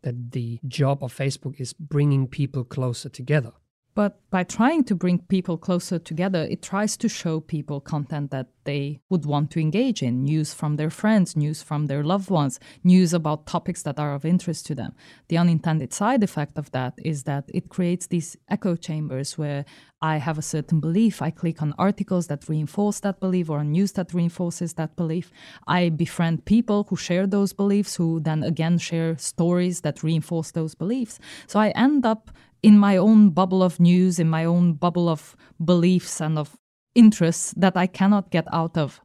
that 0.00 0.32
the 0.32 0.58
job 0.66 1.04
of 1.04 1.14
Facebook 1.14 1.60
is 1.60 1.74
bringing 1.74 2.26
people 2.26 2.64
closer 2.64 3.10
together. 3.10 3.52
But 3.96 4.20
by 4.28 4.44
trying 4.44 4.84
to 4.84 4.94
bring 4.94 5.20
people 5.20 5.56
closer 5.56 5.98
together, 5.98 6.42
it 6.42 6.60
tries 6.60 6.98
to 6.98 7.08
show 7.08 7.40
people 7.40 7.80
content 7.80 8.30
that 8.30 8.48
they 8.64 9.00
would 9.08 9.24
want 9.24 9.50
to 9.52 9.60
engage 9.60 10.02
in 10.02 10.22
news 10.22 10.52
from 10.52 10.76
their 10.76 10.90
friends, 10.90 11.34
news 11.34 11.62
from 11.62 11.86
their 11.86 12.04
loved 12.04 12.28
ones, 12.28 12.60
news 12.84 13.14
about 13.14 13.46
topics 13.46 13.82
that 13.84 13.98
are 13.98 14.12
of 14.12 14.26
interest 14.26 14.66
to 14.66 14.74
them. 14.74 14.92
The 15.28 15.38
unintended 15.38 15.94
side 15.94 16.22
effect 16.22 16.58
of 16.58 16.70
that 16.72 16.92
is 17.02 17.22
that 17.22 17.44
it 17.54 17.70
creates 17.70 18.06
these 18.08 18.36
echo 18.50 18.76
chambers 18.76 19.38
where 19.38 19.64
I 20.02 20.18
have 20.18 20.36
a 20.36 20.42
certain 20.42 20.78
belief, 20.78 21.22
I 21.22 21.30
click 21.30 21.62
on 21.62 21.72
articles 21.78 22.26
that 22.26 22.50
reinforce 22.50 23.00
that 23.00 23.18
belief 23.18 23.48
or 23.48 23.60
on 23.60 23.72
news 23.72 23.92
that 23.92 24.12
reinforces 24.12 24.74
that 24.74 24.94
belief. 24.94 25.32
I 25.66 25.88
befriend 25.88 26.44
people 26.44 26.86
who 26.90 26.96
share 26.96 27.26
those 27.26 27.54
beliefs, 27.54 27.96
who 27.96 28.20
then 28.20 28.42
again 28.42 28.76
share 28.76 29.16
stories 29.16 29.80
that 29.80 30.02
reinforce 30.02 30.50
those 30.50 30.74
beliefs. 30.74 31.18
So 31.46 31.58
I 31.58 31.70
end 31.70 32.04
up 32.04 32.30
in 32.62 32.78
my 32.78 32.96
own 32.96 33.30
bubble 33.30 33.62
of 33.62 33.80
news, 33.80 34.18
in 34.18 34.28
my 34.28 34.44
own 34.44 34.74
bubble 34.74 35.08
of 35.08 35.36
beliefs 35.64 36.20
and 36.20 36.38
of 36.38 36.56
interests 36.94 37.54
that 37.56 37.76
I 37.76 37.86
cannot 37.86 38.30
get 38.30 38.46
out 38.52 38.76
of. 38.76 39.00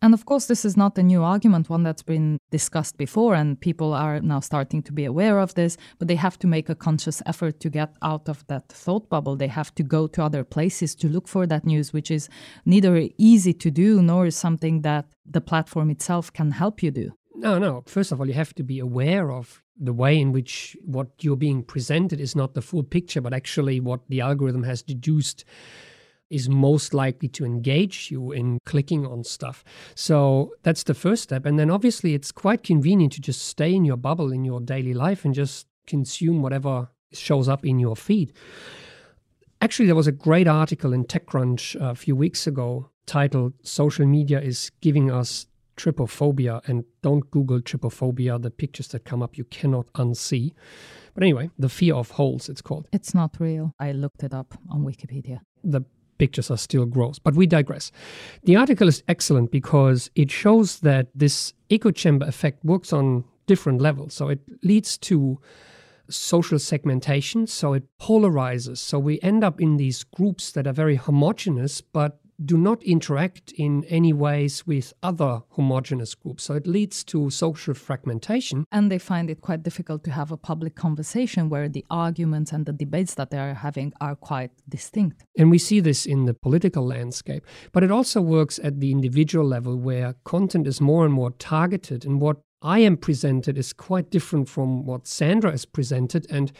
And 0.00 0.14
of 0.14 0.26
course, 0.26 0.46
this 0.46 0.64
is 0.64 0.76
not 0.76 0.96
a 0.96 1.02
new 1.02 1.24
argument, 1.24 1.68
one 1.68 1.82
that's 1.82 2.04
been 2.04 2.38
discussed 2.52 2.96
before, 2.96 3.34
and 3.34 3.60
people 3.60 3.92
are 3.92 4.20
now 4.20 4.38
starting 4.38 4.80
to 4.84 4.92
be 4.92 5.04
aware 5.04 5.40
of 5.40 5.54
this, 5.54 5.76
but 5.98 6.06
they 6.06 6.14
have 6.14 6.38
to 6.38 6.46
make 6.46 6.68
a 6.68 6.76
conscious 6.76 7.20
effort 7.26 7.58
to 7.60 7.70
get 7.70 7.96
out 8.00 8.28
of 8.28 8.46
that 8.46 8.68
thought 8.68 9.08
bubble. 9.08 9.34
They 9.34 9.48
have 9.48 9.74
to 9.74 9.82
go 9.82 10.06
to 10.06 10.22
other 10.22 10.44
places 10.44 10.94
to 10.96 11.08
look 11.08 11.26
for 11.26 11.46
that 11.48 11.66
news, 11.66 11.92
which 11.92 12.12
is 12.12 12.28
neither 12.64 13.08
easy 13.18 13.52
to 13.54 13.70
do 13.72 14.00
nor 14.00 14.26
is 14.26 14.36
something 14.36 14.82
that 14.82 15.06
the 15.26 15.40
platform 15.40 15.90
itself 15.90 16.32
can 16.32 16.52
help 16.52 16.80
you 16.80 16.92
do. 16.92 17.12
No, 17.34 17.58
no. 17.58 17.82
First 17.86 18.12
of 18.12 18.20
all, 18.20 18.28
you 18.28 18.34
have 18.34 18.54
to 18.54 18.62
be 18.62 18.78
aware 18.78 19.32
of 19.32 19.62
the 19.78 19.92
way 19.92 20.18
in 20.18 20.32
which 20.32 20.76
what 20.84 21.08
you're 21.20 21.36
being 21.36 21.62
presented 21.62 22.20
is 22.20 22.34
not 22.34 22.54
the 22.54 22.62
full 22.62 22.82
picture, 22.82 23.20
but 23.20 23.32
actually 23.32 23.80
what 23.80 24.00
the 24.08 24.20
algorithm 24.20 24.64
has 24.64 24.82
deduced 24.82 25.44
is 26.30 26.48
most 26.48 26.92
likely 26.92 27.28
to 27.28 27.44
engage 27.44 28.10
you 28.10 28.32
in 28.32 28.58
clicking 28.66 29.06
on 29.06 29.24
stuff. 29.24 29.64
So 29.94 30.52
that's 30.62 30.82
the 30.82 30.94
first 30.94 31.22
step. 31.22 31.46
And 31.46 31.58
then 31.58 31.70
obviously, 31.70 32.14
it's 32.14 32.32
quite 32.32 32.62
convenient 32.62 33.14
to 33.14 33.20
just 33.20 33.42
stay 33.42 33.74
in 33.74 33.84
your 33.84 33.96
bubble 33.96 34.32
in 34.32 34.44
your 34.44 34.60
daily 34.60 34.94
life 34.94 35.24
and 35.24 35.34
just 35.34 35.66
consume 35.86 36.42
whatever 36.42 36.90
shows 37.12 37.48
up 37.48 37.64
in 37.64 37.78
your 37.78 37.96
feed. 37.96 38.32
Actually, 39.60 39.86
there 39.86 39.94
was 39.94 40.06
a 40.06 40.12
great 40.12 40.46
article 40.46 40.92
in 40.92 41.04
TechCrunch 41.04 41.74
a 41.80 41.94
few 41.94 42.14
weeks 42.14 42.46
ago 42.46 42.90
titled 43.06 43.54
Social 43.62 44.06
Media 44.06 44.40
is 44.40 44.70
Giving 44.82 45.10
Us 45.10 45.46
trypophobia 45.78 46.60
and 46.68 46.84
don't 47.02 47.30
google 47.30 47.60
trypophobia 47.60 48.40
the 48.42 48.50
pictures 48.50 48.88
that 48.88 49.04
come 49.04 49.22
up 49.22 49.38
you 49.38 49.44
cannot 49.44 49.86
unsee. 49.94 50.52
But 51.14 51.22
anyway 51.22 51.50
the 51.58 51.68
fear 51.68 51.94
of 51.94 52.10
holes 52.12 52.48
it's 52.48 52.60
called. 52.60 52.88
It's 52.92 53.14
not 53.14 53.36
real. 53.38 53.72
I 53.78 53.92
looked 53.92 54.22
it 54.22 54.34
up 54.34 54.58
on 54.70 54.84
wikipedia. 54.84 55.40
The 55.64 55.82
pictures 56.18 56.50
are 56.50 56.58
still 56.58 56.84
gross 56.84 57.18
but 57.18 57.34
we 57.34 57.46
digress. 57.46 57.92
The 58.42 58.56
article 58.56 58.88
is 58.88 59.02
excellent 59.08 59.50
because 59.50 60.10
it 60.14 60.30
shows 60.30 60.80
that 60.80 61.08
this 61.14 61.54
echo 61.70 61.90
chamber 61.90 62.26
effect 62.26 62.64
works 62.64 62.92
on 62.92 63.24
different 63.46 63.80
levels. 63.80 64.14
So 64.14 64.28
it 64.28 64.40
leads 64.62 64.98
to 64.98 65.40
social 66.10 66.58
segmentation 66.58 67.46
so 67.46 67.74
it 67.74 67.84
polarizes. 68.00 68.78
So 68.78 68.98
we 68.98 69.20
end 69.22 69.44
up 69.44 69.60
in 69.60 69.76
these 69.76 70.04
groups 70.04 70.50
that 70.52 70.66
are 70.66 70.72
very 70.72 70.96
homogeneous 70.96 71.80
but 71.80 72.20
do 72.44 72.56
not 72.56 72.82
interact 72.82 73.52
in 73.52 73.84
any 73.84 74.12
ways 74.12 74.66
with 74.66 74.92
other 75.02 75.42
homogeneous 75.50 76.14
groups. 76.14 76.44
So 76.44 76.54
it 76.54 76.66
leads 76.66 77.02
to 77.04 77.30
social 77.30 77.74
fragmentation. 77.74 78.64
And 78.70 78.90
they 78.90 78.98
find 78.98 79.28
it 79.28 79.40
quite 79.40 79.62
difficult 79.62 80.04
to 80.04 80.12
have 80.12 80.30
a 80.30 80.36
public 80.36 80.76
conversation 80.76 81.48
where 81.48 81.68
the 81.68 81.84
arguments 81.90 82.52
and 82.52 82.66
the 82.66 82.72
debates 82.72 83.14
that 83.14 83.30
they 83.30 83.38
are 83.38 83.54
having 83.54 83.92
are 84.00 84.14
quite 84.14 84.52
distinct. 84.68 85.24
And 85.36 85.50
we 85.50 85.58
see 85.58 85.80
this 85.80 86.06
in 86.06 86.26
the 86.26 86.34
political 86.34 86.86
landscape. 86.86 87.44
But 87.72 87.82
it 87.82 87.90
also 87.90 88.20
works 88.20 88.60
at 88.62 88.80
the 88.80 88.92
individual 88.92 89.46
level 89.46 89.76
where 89.76 90.14
content 90.24 90.66
is 90.66 90.80
more 90.80 91.04
and 91.04 91.12
more 91.12 91.32
targeted. 91.32 92.04
And 92.04 92.20
what 92.20 92.38
I 92.60 92.80
am 92.80 92.96
presented 92.96 93.56
is 93.56 93.72
quite 93.72 94.10
different 94.10 94.48
from 94.48 94.84
what 94.84 95.06
Sandra 95.06 95.52
is 95.52 95.64
presented, 95.64 96.26
and 96.28 96.50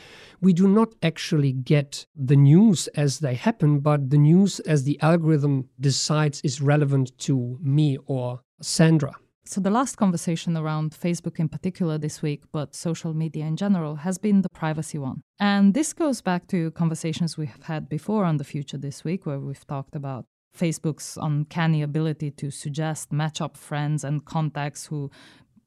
we 0.41 0.53
do 0.53 0.69
not 0.69 0.95
actually 1.03 1.53
get 1.53 2.07
the 2.15 2.37
news 2.37 2.87
as 2.89 3.19
they 3.19 3.35
happen, 3.35 3.81
but 3.81 4.11
the 4.11 4.19
news 4.19 4.61
as 4.61 4.85
the 4.85 5.01
algorithm 5.03 5.69
decides 5.81 6.41
is 6.43 6.61
relevant 6.61 7.19
to 7.19 7.59
me 7.61 7.99
or 8.07 8.43
Sandra. 8.61 9.13
So, 9.45 9.61
the 9.61 9.71
last 9.71 9.97
conversation 9.97 10.57
around 10.57 10.93
Facebook 10.93 11.41
in 11.41 11.49
particular 11.49 11.99
this 11.99 12.23
week, 12.23 12.45
but 12.53 12.77
social 12.77 13.15
media 13.15 13.47
in 13.47 13.57
general, 13.57 13.97
has 13.97 14.19
been 14.19 14.43
the 14.43 14.51
privacy 14.51 14.99
one. 14.99 15.23
And 15.41 15.75
this 15.75 15.93
goes 15.93 16.21
back 16.21 16.47
to 16.49 16.71
conversations 16.73 17.37
we 17.37 17.47
have 17.47 17.63
had 17.65 17.89
before 17.89 18.25
on 18.25 18.37
the 18.37 18.45
future 18.45 18.79
this 18.79 19.05
week, 19.05 19.27
where 19.27 19.41
we've 19.41 19.67
talked 19.67 19.97
about 19.97 20.27
Facebook's 20.57 21.17
uncanny 21.21 21.83
ability 21.83 22.31
to 22.33 22.51
suggest, 22.51 23.13
match 23.13 23.41
up 23.41 23.57
friends 23.57 24.05
and 24.05 24.25
contacts 24.25 24.87
who 24.87 25.11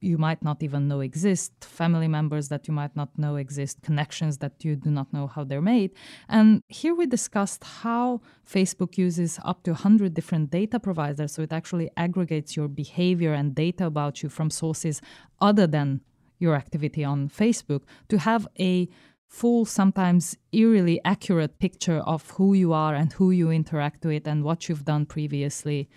you 0.02 0.18
might 0.18 0.44
not 0.44 0.64
even 0.64 0.88
know 0.88 1.00
exist, 1.00 1.54
family 1.64 2.08
members 2.08 2.50
that 2.50 2.68
you 2.68 2.74
might 2.74 2.96
not 2.96 3.18
know 3.18 3.36
exist, 3.36 3.82
connections 3.84 4.40
that 4.40 4.66
you 4.66 4.76
do 4.76 4.90
not 4.90 5.14
know 5.14 5.28
how 5.28 5.44
they're 5.44 5.62
made. 5.62 5.92
And 6.28 6.64
here 6.68 6.96
we 6.96 7.06
discussed 7.06 7.64
how 7.64 8.22
Facebook 8.46 8.98
uses 8.98 9.40
up 9.46 9.64
to 9.64 9.72
100 9.72 10.14
different 10.14 10.50
data 10.50 10.80
providers. 10.80 11.34
So 11.34 11.44
it 11.44 11.54
actually 11.54 11.92
aggregates 11.96 12.56
your 12.56 12.68
behavior 12.68 13.34
and 13.34 13.54
data 13.54 13.86
about 13.86 14.24
you 14.24 14.30
from 14.30 14.50
sources 14.50 15.02
other 15.40 15.68
than 15.68 16.02
your 16.40 16.56
activity 16.56 17.04
on 17.04 17.30
Facebook 17.30 17.84
to 18.10 18.18
have 18.18 18.48
a 18.60 18.90
full, 19.28 19.66
sometimes 19.66 20.36
eerily 20.52 21.00
accurate 21.06 21.60
picture 21.60 22.00
of 22.00 22.32
who 22.32 22.54
you 22.54 22.74
are 22.74 22.96
and 22.96 23.14
who 23.14 23.30
you 23.30 23.52
interact 23.52 24.04
with 24.04 24.28
and 24.28 24.44
what 24.44 24.68
you've 24.68 24.84
done 24.84 25.06
previously, 25.06 25.88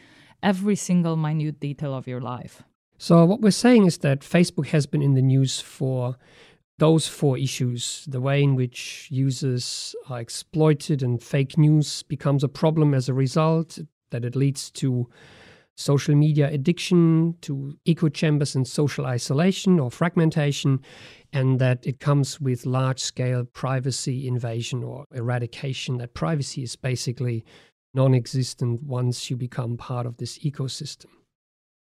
every 0.42 0.76
single 0.76 1.16
minute 1.16 1.58
detail 1.58 1.94
of 1.94 2.06
your 2.06 2.20
life. 2.20 2.62
So, 2.98 3.24
what 3.24 3.40
we're 3.40 3.50
saying 3.50 3.86
is 3.86 3.98
that 3.98 4.20
Facebook 4.20 4.68
has 4.68 4.86
been 4.86 5.02
in 5.02 5.14
the 5.14 5.22
news 5.22 5.60
for 5.60 6.16
those 6.78 7.06
four 7.06 7.38
issues 7.38 8.04
the 8.08 8.20
way 8.20 8.42
in 8.42 8.56
which 8.56 9.08
users 9.10 9.94
are 10.08 10.20
exploited 10.20 11.02
and 11.02 11.22
fake 11.22 11.56
news 11.56 12.02
becomes 12.04 12.42
a 12.42 12.48
problem 12.48 12.94
as 12.94 13.08
a 13.08 13.14
result, 13.14 13.78
that 14.10 14.24
it 14.24 14.34
leads 14.34 14.70
to 14.70 15.08
social 15.76 16.14
media 16.14 16.48
addiction, 16.48 17.36
to 17.42 17.76
echo 17.86 18.08
chambers 18.08 18.54
and 18.54 18.66
social 18.66 19.06
isolation 19.06 19.80
or 19.80 19.90
fragmentation, 19.90 20.80
and 21.32 21.58
that 21.58 21.84
it 21.84 21.98
comes 21.98 22.40
with 22.40 22.66
large 22.66 23.00
scale 23.00 23.44
privacy 23.44 24.26
invasion 24.26 24.84
or 24.84 25.04
eradication, 25.12 25.98
that 25.98 26.14
privacy 26.14 26.62
is 26.62 26.76
basically 26.76 27.44
non 27.92 28.14
existent 28.14 28.82
once 28.82 29.30
you 29.30 29.36
become 29.36 29.76
part 29.76 30.06
of 30.06 30.16
this 30.18 30.38
ecosystem. 30.38 31.06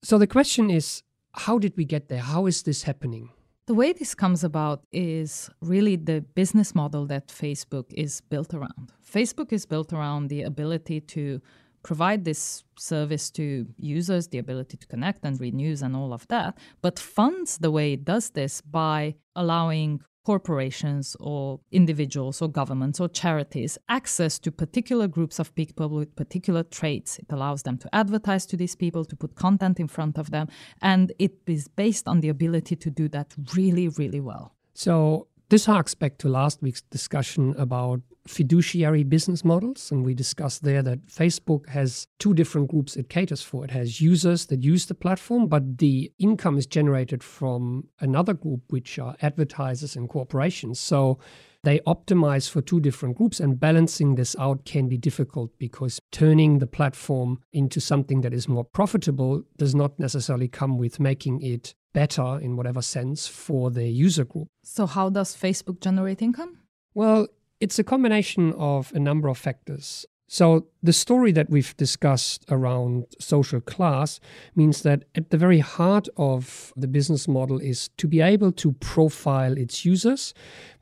So 0.03 0.17
the 0.17 0.27
question 0.27 0.72
is 0.72 1.03
how 1.34 1.60
did 1.60 1.77
we 1.77 1.86
get 1.86 2.10
there? 2.10 2.22
How 2.22 2.48
is 2.48 2.63
this 2.63 2.84
happening? 2.84 3.29
The 3.67 3.75
way 3.75 3.93
this 3.93 4.15
comes 4.15 4.43
about 4.43 4.84
is 4.91 5.50
really 5.62 5.96
the 5.96 6.22
business 6.22 6.74
model 6.74 7.05
that 7.05 7.27
Facebook 7.27 7.86
is 7.93 8.20
built 8.22 8.53
around. 8.53 8.91
Facebook 9.05 9.53
is 9.53 9.65
built 9.67 9.93
around 9.93 10.27
the 10.29 10.41
ability 10.41 11.01
to 11.01 11.39
provide 11.84 12.25
this 12.25 12.63
service 12.77 13.29
to 13.31 13.67
users, 13.77 14.27
the 14.27 14.39
ability 14.39 14.77
to 14.77 14.88
connect 14.88 15.24
and 15.24 15.39
read 15.39 15.53
news 15.53 15.81
and 15.84 15.96
all 15.96 16.13
of 16.13 16.27
that, 16.27 16.58
but 16.81 17.00
funds 17.00 17.60
the 17.60 17.72
way 17.72 17.93
it 17.93 18.03
does 18.03 18.31
this 18.31 18.62
by 18.62 19.15
allowing 19.36 20.01
corporations 20.23 21.15
or 21.19 21.59
individuals 21.71 22.41
or 22.41 22.49
governments 22.49 22.99
or 22.99 23.07
charities 23.09 23.77
access 23.89 24.37
to 24.39 24.51
particular 24.51 25.07
groups 25.07 25.39
of 25.39 25.53
people 25.55 25.89
with 25.89 26.15
particular 26.15 26.63
traits. 26.63 27.17
It 27.19 27.31
allows 27.31 27.63
them 27.63 27.77
to 27.79 27.95
advertise 27.95 28.45
to 28.47 28.57
these 28.57 28.75
people, 28.75 29.05
to 29.05 29.15
put 29.15 29.35
content 29.35 29.79
in 29.79 29.87
front 29.87 30.17
of 30.17 30.31
them, 30.31 30.47
and 30.81 31.11
it 31.19 31.33
is 31.47 31.67
based 31.67 32.07
on 32.07 32.19
the 32.21 32.29
ability 32.29 32.75
to 32.75 32.89
do 32.89 33.07
that 33.09 33.33
really, 33.55 33.87
really 33.89 34.19
well. 34.19 34.53
So 34.73 35.27
This 35.51 35.65
harks 35.65 35.93
back 35.93 36.17
to 36.20 36.29
last 36.29 36.62
week's 36.62 36.81
discussion 36.84 37.53
about 37.58 38.00
fiduciary 38.25 39.03
business 39.03 39.43
models. 39.43 39.91
And 39.91 40.05
we 40.05 40.13
discussed 40.13 40.63
there 40.63 40.81
that 40.81 41.08
Facebook 41.08 41.67
has 41.67 42.08
two 42.20 42.34
different 42.34 42.70
groups 42.70 42.96
it 42.96 43.10
caters 43.10 43.41
for. 43.41 43.65
It 43.65 43.72
has 43.72 44.00
users 44.00 44.46
that 44.46 44.63
use 44.63 44.86
the 44.86 44.93
platform, 44.93 45.48
but 45.48 45.79
the 45.79 46.10
income 46.20 46.58
is 46.58 46.65
generated 46.65 47.22
from 47.22 47.89
another 48.00 48.34
group, 48.34 48.62
which 48.70 48.98
are 48.98 49.17
advertisers 49.22 49.98
and 49.98 50.08
corporations. 50.08 50.79
So 50.79 51.20
they 51.63 51.80
optimize 51.80 52.50
for 52.50 52.62
two 52.62 52.80
different 52.80 53.18
groups, 53.18 53.39
and 53.39 53.60
balancing 53.60 54.15
this 54.15 54.36
out 54.39 54.65
can 54.65 54.88
be 54.88 54.98
difficult 54.98 55.51
because 55.60 56.00
turning 56.12 56.60
the 56.60 56.68
platform 56.68 57.39
into 57.53 57.80
something 57.80 58.22
that 58.22 58.34
is 58.34 58.48
more 58.48 58.65
profitable 58.65 59.44
does 59.58 59.75
not 59.75 60.00
necessarily 60.00 60.48
come 60.48 60.77
with 60.77 61.00
making 61.00 61.41
it 61.41 61.75
better 61.94 62.39
in 62.39 62.56
whatever 62.56 62.82
sense 62.82 63.27
for 63.27 63.70
the 63.70 63.88
user 63.88 64.25
group. 64.25 64.48
So, 64.63 64.86
how 64.88 65.10
does 65.10 65.36
Facebook 65.36 65.82
generate 65.82 66.22
income? 66.22 66.58
Well, 66.94 67.27
it's 67.60 67.77
a 67.77 67.84
combination 67.84 68.53
of 68.53 68.91
a 68.94 69.00
number 69.00 69.27
of 69.27 69.38
factors. 69.38 70.06
So, 70.33 70.67
the 70.81 70.93
story 70.93 71.33
that 71.33 71.50
we've 71.50 71.75
discussed 71.75 72.45
around 72.50 73.03
social 73.19 73.59
class 73.59 74.21
means 74.55 74.81
that 74.83 75.03
at 75.13 75.29
the 75.29 75.38
very 75.38 75.59
heart 75.59 76.07
of 76.15 76.71
the 76.77 76.88
business 76.88 77.27
model 77.27 77.59
is 77.59 77.89
to 77.97 78.07
be 78.07 78.21
able 78.21 78.53
to 78.53 78.71
profile 78.71 79.57
its 79.57 79.83
users 79.83 80.33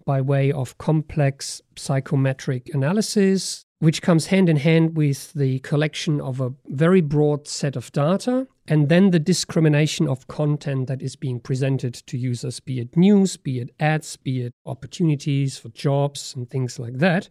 by 0.05 0.21
way 0.21 0.51
of 0.51 0.77
complex 0.77 1.63
psychometric 1.75 2.69
analysis, 2.75 3.65
which 3.79 4.03
comes 4.03 4.27
hand 4.27 4.49
in 4.49 4.57
hand 4.57 4.95
with 4.95 5.33
the 5.33 5.57
collection 5.61 6.21
of 6.21 6.39
a 6.39 6.53
very 6.67 7.01
broad 7.01 7.47
set 7.47 7.75
of 7.75 7.91
data 7.91 8.45
and 8.67 8.87
then 8.87 9.09
the 9.09 9.19
discrimination 9.19 10.07
of 10.07 10.27
content 10.27 10.85
that 10.85 11.01
is 11.01 11.15
being 11.15 11.39
presented 11.39 11.95
to 11.95 12.19
users, 12.19 12.59
be 12.59 12.79
it 12.79 12.95
news, 12.95 13.35
be 13.35 13.57
it 13.57 13.71
ads, 13.79 14.15
be 14.15 14.41
it 14.41 14.53
opportunities 14.67 15.57
for 15.57 15.69
jobs 15.69 16.35
and 16.35 16.51
things 16.51 16.77
like 16.77 16.99
that. 16.99 17.29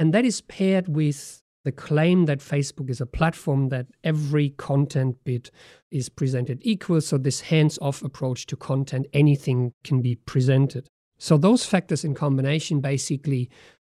And 0.00 0.14
that 0.14 0.24
is 0.24 0.40
paired 0.40 0.88
with 0.88 1.42
the 1.62 1.72
claim 1.72 2.24
that 2.24 2.38
Facebook 2.38 2.88
is 2.88 3.02
a 3.02 3.06
platform 3.06 3.68
that 3.68 3.86
every 4.02 4.48
content 4.48 5.22
bit 5.24 5.50
is 5.90 6.08
presented 6.08 6.58
equal. 6.62 7.02
So, 7.02 7.18
this 7.18 7.42
hands 7.42 7.78
off 7.82 8.02
approach 8.02 8.46
to 8.46 8.56
content, 8.56 9.06
anything 9.12 9.74
can 9.84 10.00
be 10.00 10.14
presented. 10.14 10.88
So, 11.18 11.36
those 11.36 11.66
factors 11.66 12.02
in 12.02 12.14
combination 12.14 12.80
basically 12.80 13.50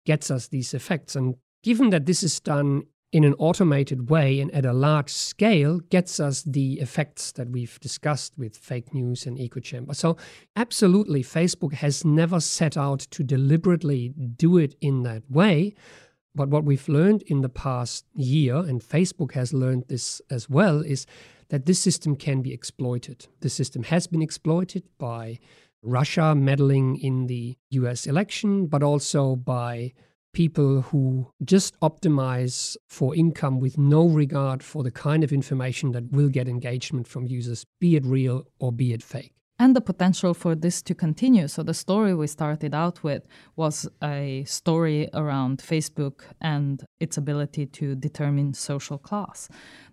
gets 0.06 0.30
us 0.30 0.48
these 0.48 0.72
effects. 0.72 1.14
And 1.14 1.34
given 1.62 1.90
that 1.90 2.06
this 2.06 2.22
is 2.22 2.40
done 2.40 2.84
in 3.12 3.24
an 3.24 3.34
automated 3.38 4.08
way 4.08 4.40
and 4.40 4.52
at 4.54 4.64
a 4.64 4.72
large 4.72 5.10
scale 5.10 5.80
gets 5.80 6.20
us 6.20 6.42
the 6.42 6.80
effects 6.80 7.32
that 7.32 7.50
we've 7.50 7.78
discussed 7.80 8.32
with 8.38 8.56
fake 8.56 8.94
news 8.94 9.26
and 9.26 9.38
echo 9.38 9.60
chamber. 9.60 9.94
So, 9.94 10.16
absolutely, 10.54 11.22
Facebook 11.22 11.74
has 11.74 12.04
never 12.04 12.40
set 12.40 12.76
out 12.76 13.00
to 13.00 13.24
deliberately 13.24 14.10
do 14.10 14.58
it 14.58 14.76
in 14.80 15.02
that 15.02 15.28
way. 15.28 15.74
But 16.34 16.48
what 16.48 16.64
we've 16.64 16.88
learned 16.88 17.22
in 17.22 17.40
the 17.40 17.48
past 17.48 18.04
year, 18.14 18.56
and 18.56 18.80
Facebook 18.80 19.32
has 19.32 19.52
learned 19.52 19.86
this 19.88 20.22
as 20.30 20.48
well, 20.48 20.80
is 20.80 21.04
that 21.48 21.66
this 21.66 21.80
system 21.80 22.14
can 22.14 22.42
be 22.42 22.52
exploited. 22.52 23.26
The 23.40 23.50
system 23.50 23.82
has 23.84 24.06
been 24.06 24.22
exploited 24.22 24.84
by 24.98 25.40
Russia 25.82 26.34
meddling 26.36 26.96
in 26.96 27.26
the 27.26 27.56
US 27.70 28.06
election, 28.06 28.66
but 28.66 28.84
also 28.84 29.34
by 29.34 29.92
people 30.32 30.82
who 30.82 31.30
just 31.44 31.78
optimize 31.80 32.76
for 32.88 33.14
income 33.14 33.60
with 33.60 33.78
no 33.78 34.06
regard 34.06 34.62
for 34.62 34.82
the 34.82 34.90
kind 34.90 35.24
of 35.24 35.32
information 35.32 35.92
that 35.92 36.12
will 36.12 36.28
get 36.28 36.48
engagement 36.48 37.06
from 37.08 37.26
users, 37.26 37.64
be 37.80 37.96
it 37.96 38.04
real 38.04 38.46
or 38.58 38.72
be 38.72 38.92
it 38.92 39.02
fake 39.02 39.32
and 39.60 39.76
the 39.76 39.80
potential 39.82 40.32
for 40.32 40.54
this 40.54 40.80
to 40.80 40.94
continue. 40.94 41.46
So, 41.46 41.62
the 41.62 41.74
story 41.74 42.14
we 42.14 42.26
started 42.26 42.74
out 42.74 43.04
with 43.04 43.26
was 43.56 43.86
a 44.02 44.42
story 44.44 45.10
around 45.12 45.58
Facebook 45.58 46.22
and 46.40 46.82
its 46.98 47.18
ability 47.18 47.66
to 47.66 47.94
determine 47.94 48.54
social 48.54 48.96
class. 48.96 49.50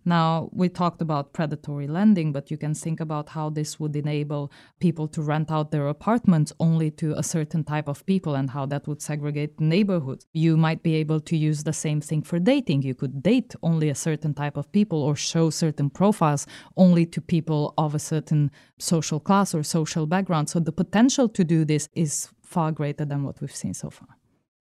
Now, 0.08 0.50
we 0.54 0.70
talked 0.70 1.02
about 1.02 1.34
predatory 1.34 1.86
lending, 1.86 2.32
but 2.32 2.50
you 2.50 2.56
can 2.56 2.74
think 2.74 3.02
about 3.02 3.28
how 3.28 3.50
this 3.50 3.78
would 3.78 3.94
enable 3.94 4.54
people 4.80 5.06
to 5.10 5.22
rent 5.22 5.52
out 5.52 5.72
their 5.72 5.90
apartments 5.90 6.54
only 6.62 6.92
to 6.92 7.14
a 7.18 7.24
certain 7.24 7.66
type 7.66 7.90
of 7.90 8.06
people 8.06 8.34
and 8.34 8.50
how 8.50 8.66
that 8.68 8.88
would 8.88 9.02
segregate 9.02 9.60
neighborhoods. 9.60 10.26
You 10.32 10.56
might 10.56 10.82
be 10.82 10.96
able 10.96 11.20
to 11.20 11.36
use 11.36 11.66
the 11.66 11.74
same 11.74 12.00
thing 12.00 12.22
for 12.22 12.40
dating. 12.40 12.84
You 12.84 12.96
could 12.96 13.22
date 13.22 13.54
only 13.62 13.90
a 13.90 13.96
certain 13.96 14.34
type 14.34 14.56
of 14.56 14.72
people 14.72 15.04
or 15.04 15.18
show 15.18 15.50
certain 15.50 15.90
profiles 15.90 16.48
only 16.78 17.06
to 17.08 17.20
people 17.20 17.74
of 17.78 17.94
a 17.94 18.00
certain 18.00 18.50
social 18.80 19.20
class 19.20 19.54
or 19.54 19.62
social 19.62 20.06
background. 20.08 20.50
So 20.50 20.62
the 20.62 20.72
potential 20.72 21.28
to 21.28 21.44
do 21.44 21.66
this 21.66 21.90
is 21.96 22.30
far 22.42 22.72
greater 22.72 23.04
than 23.04 23.26
what 23.26 23.42
we've 23.42 23.54
seen 23.54 23.74
so 23.74 23.90
far. 23.90 24.08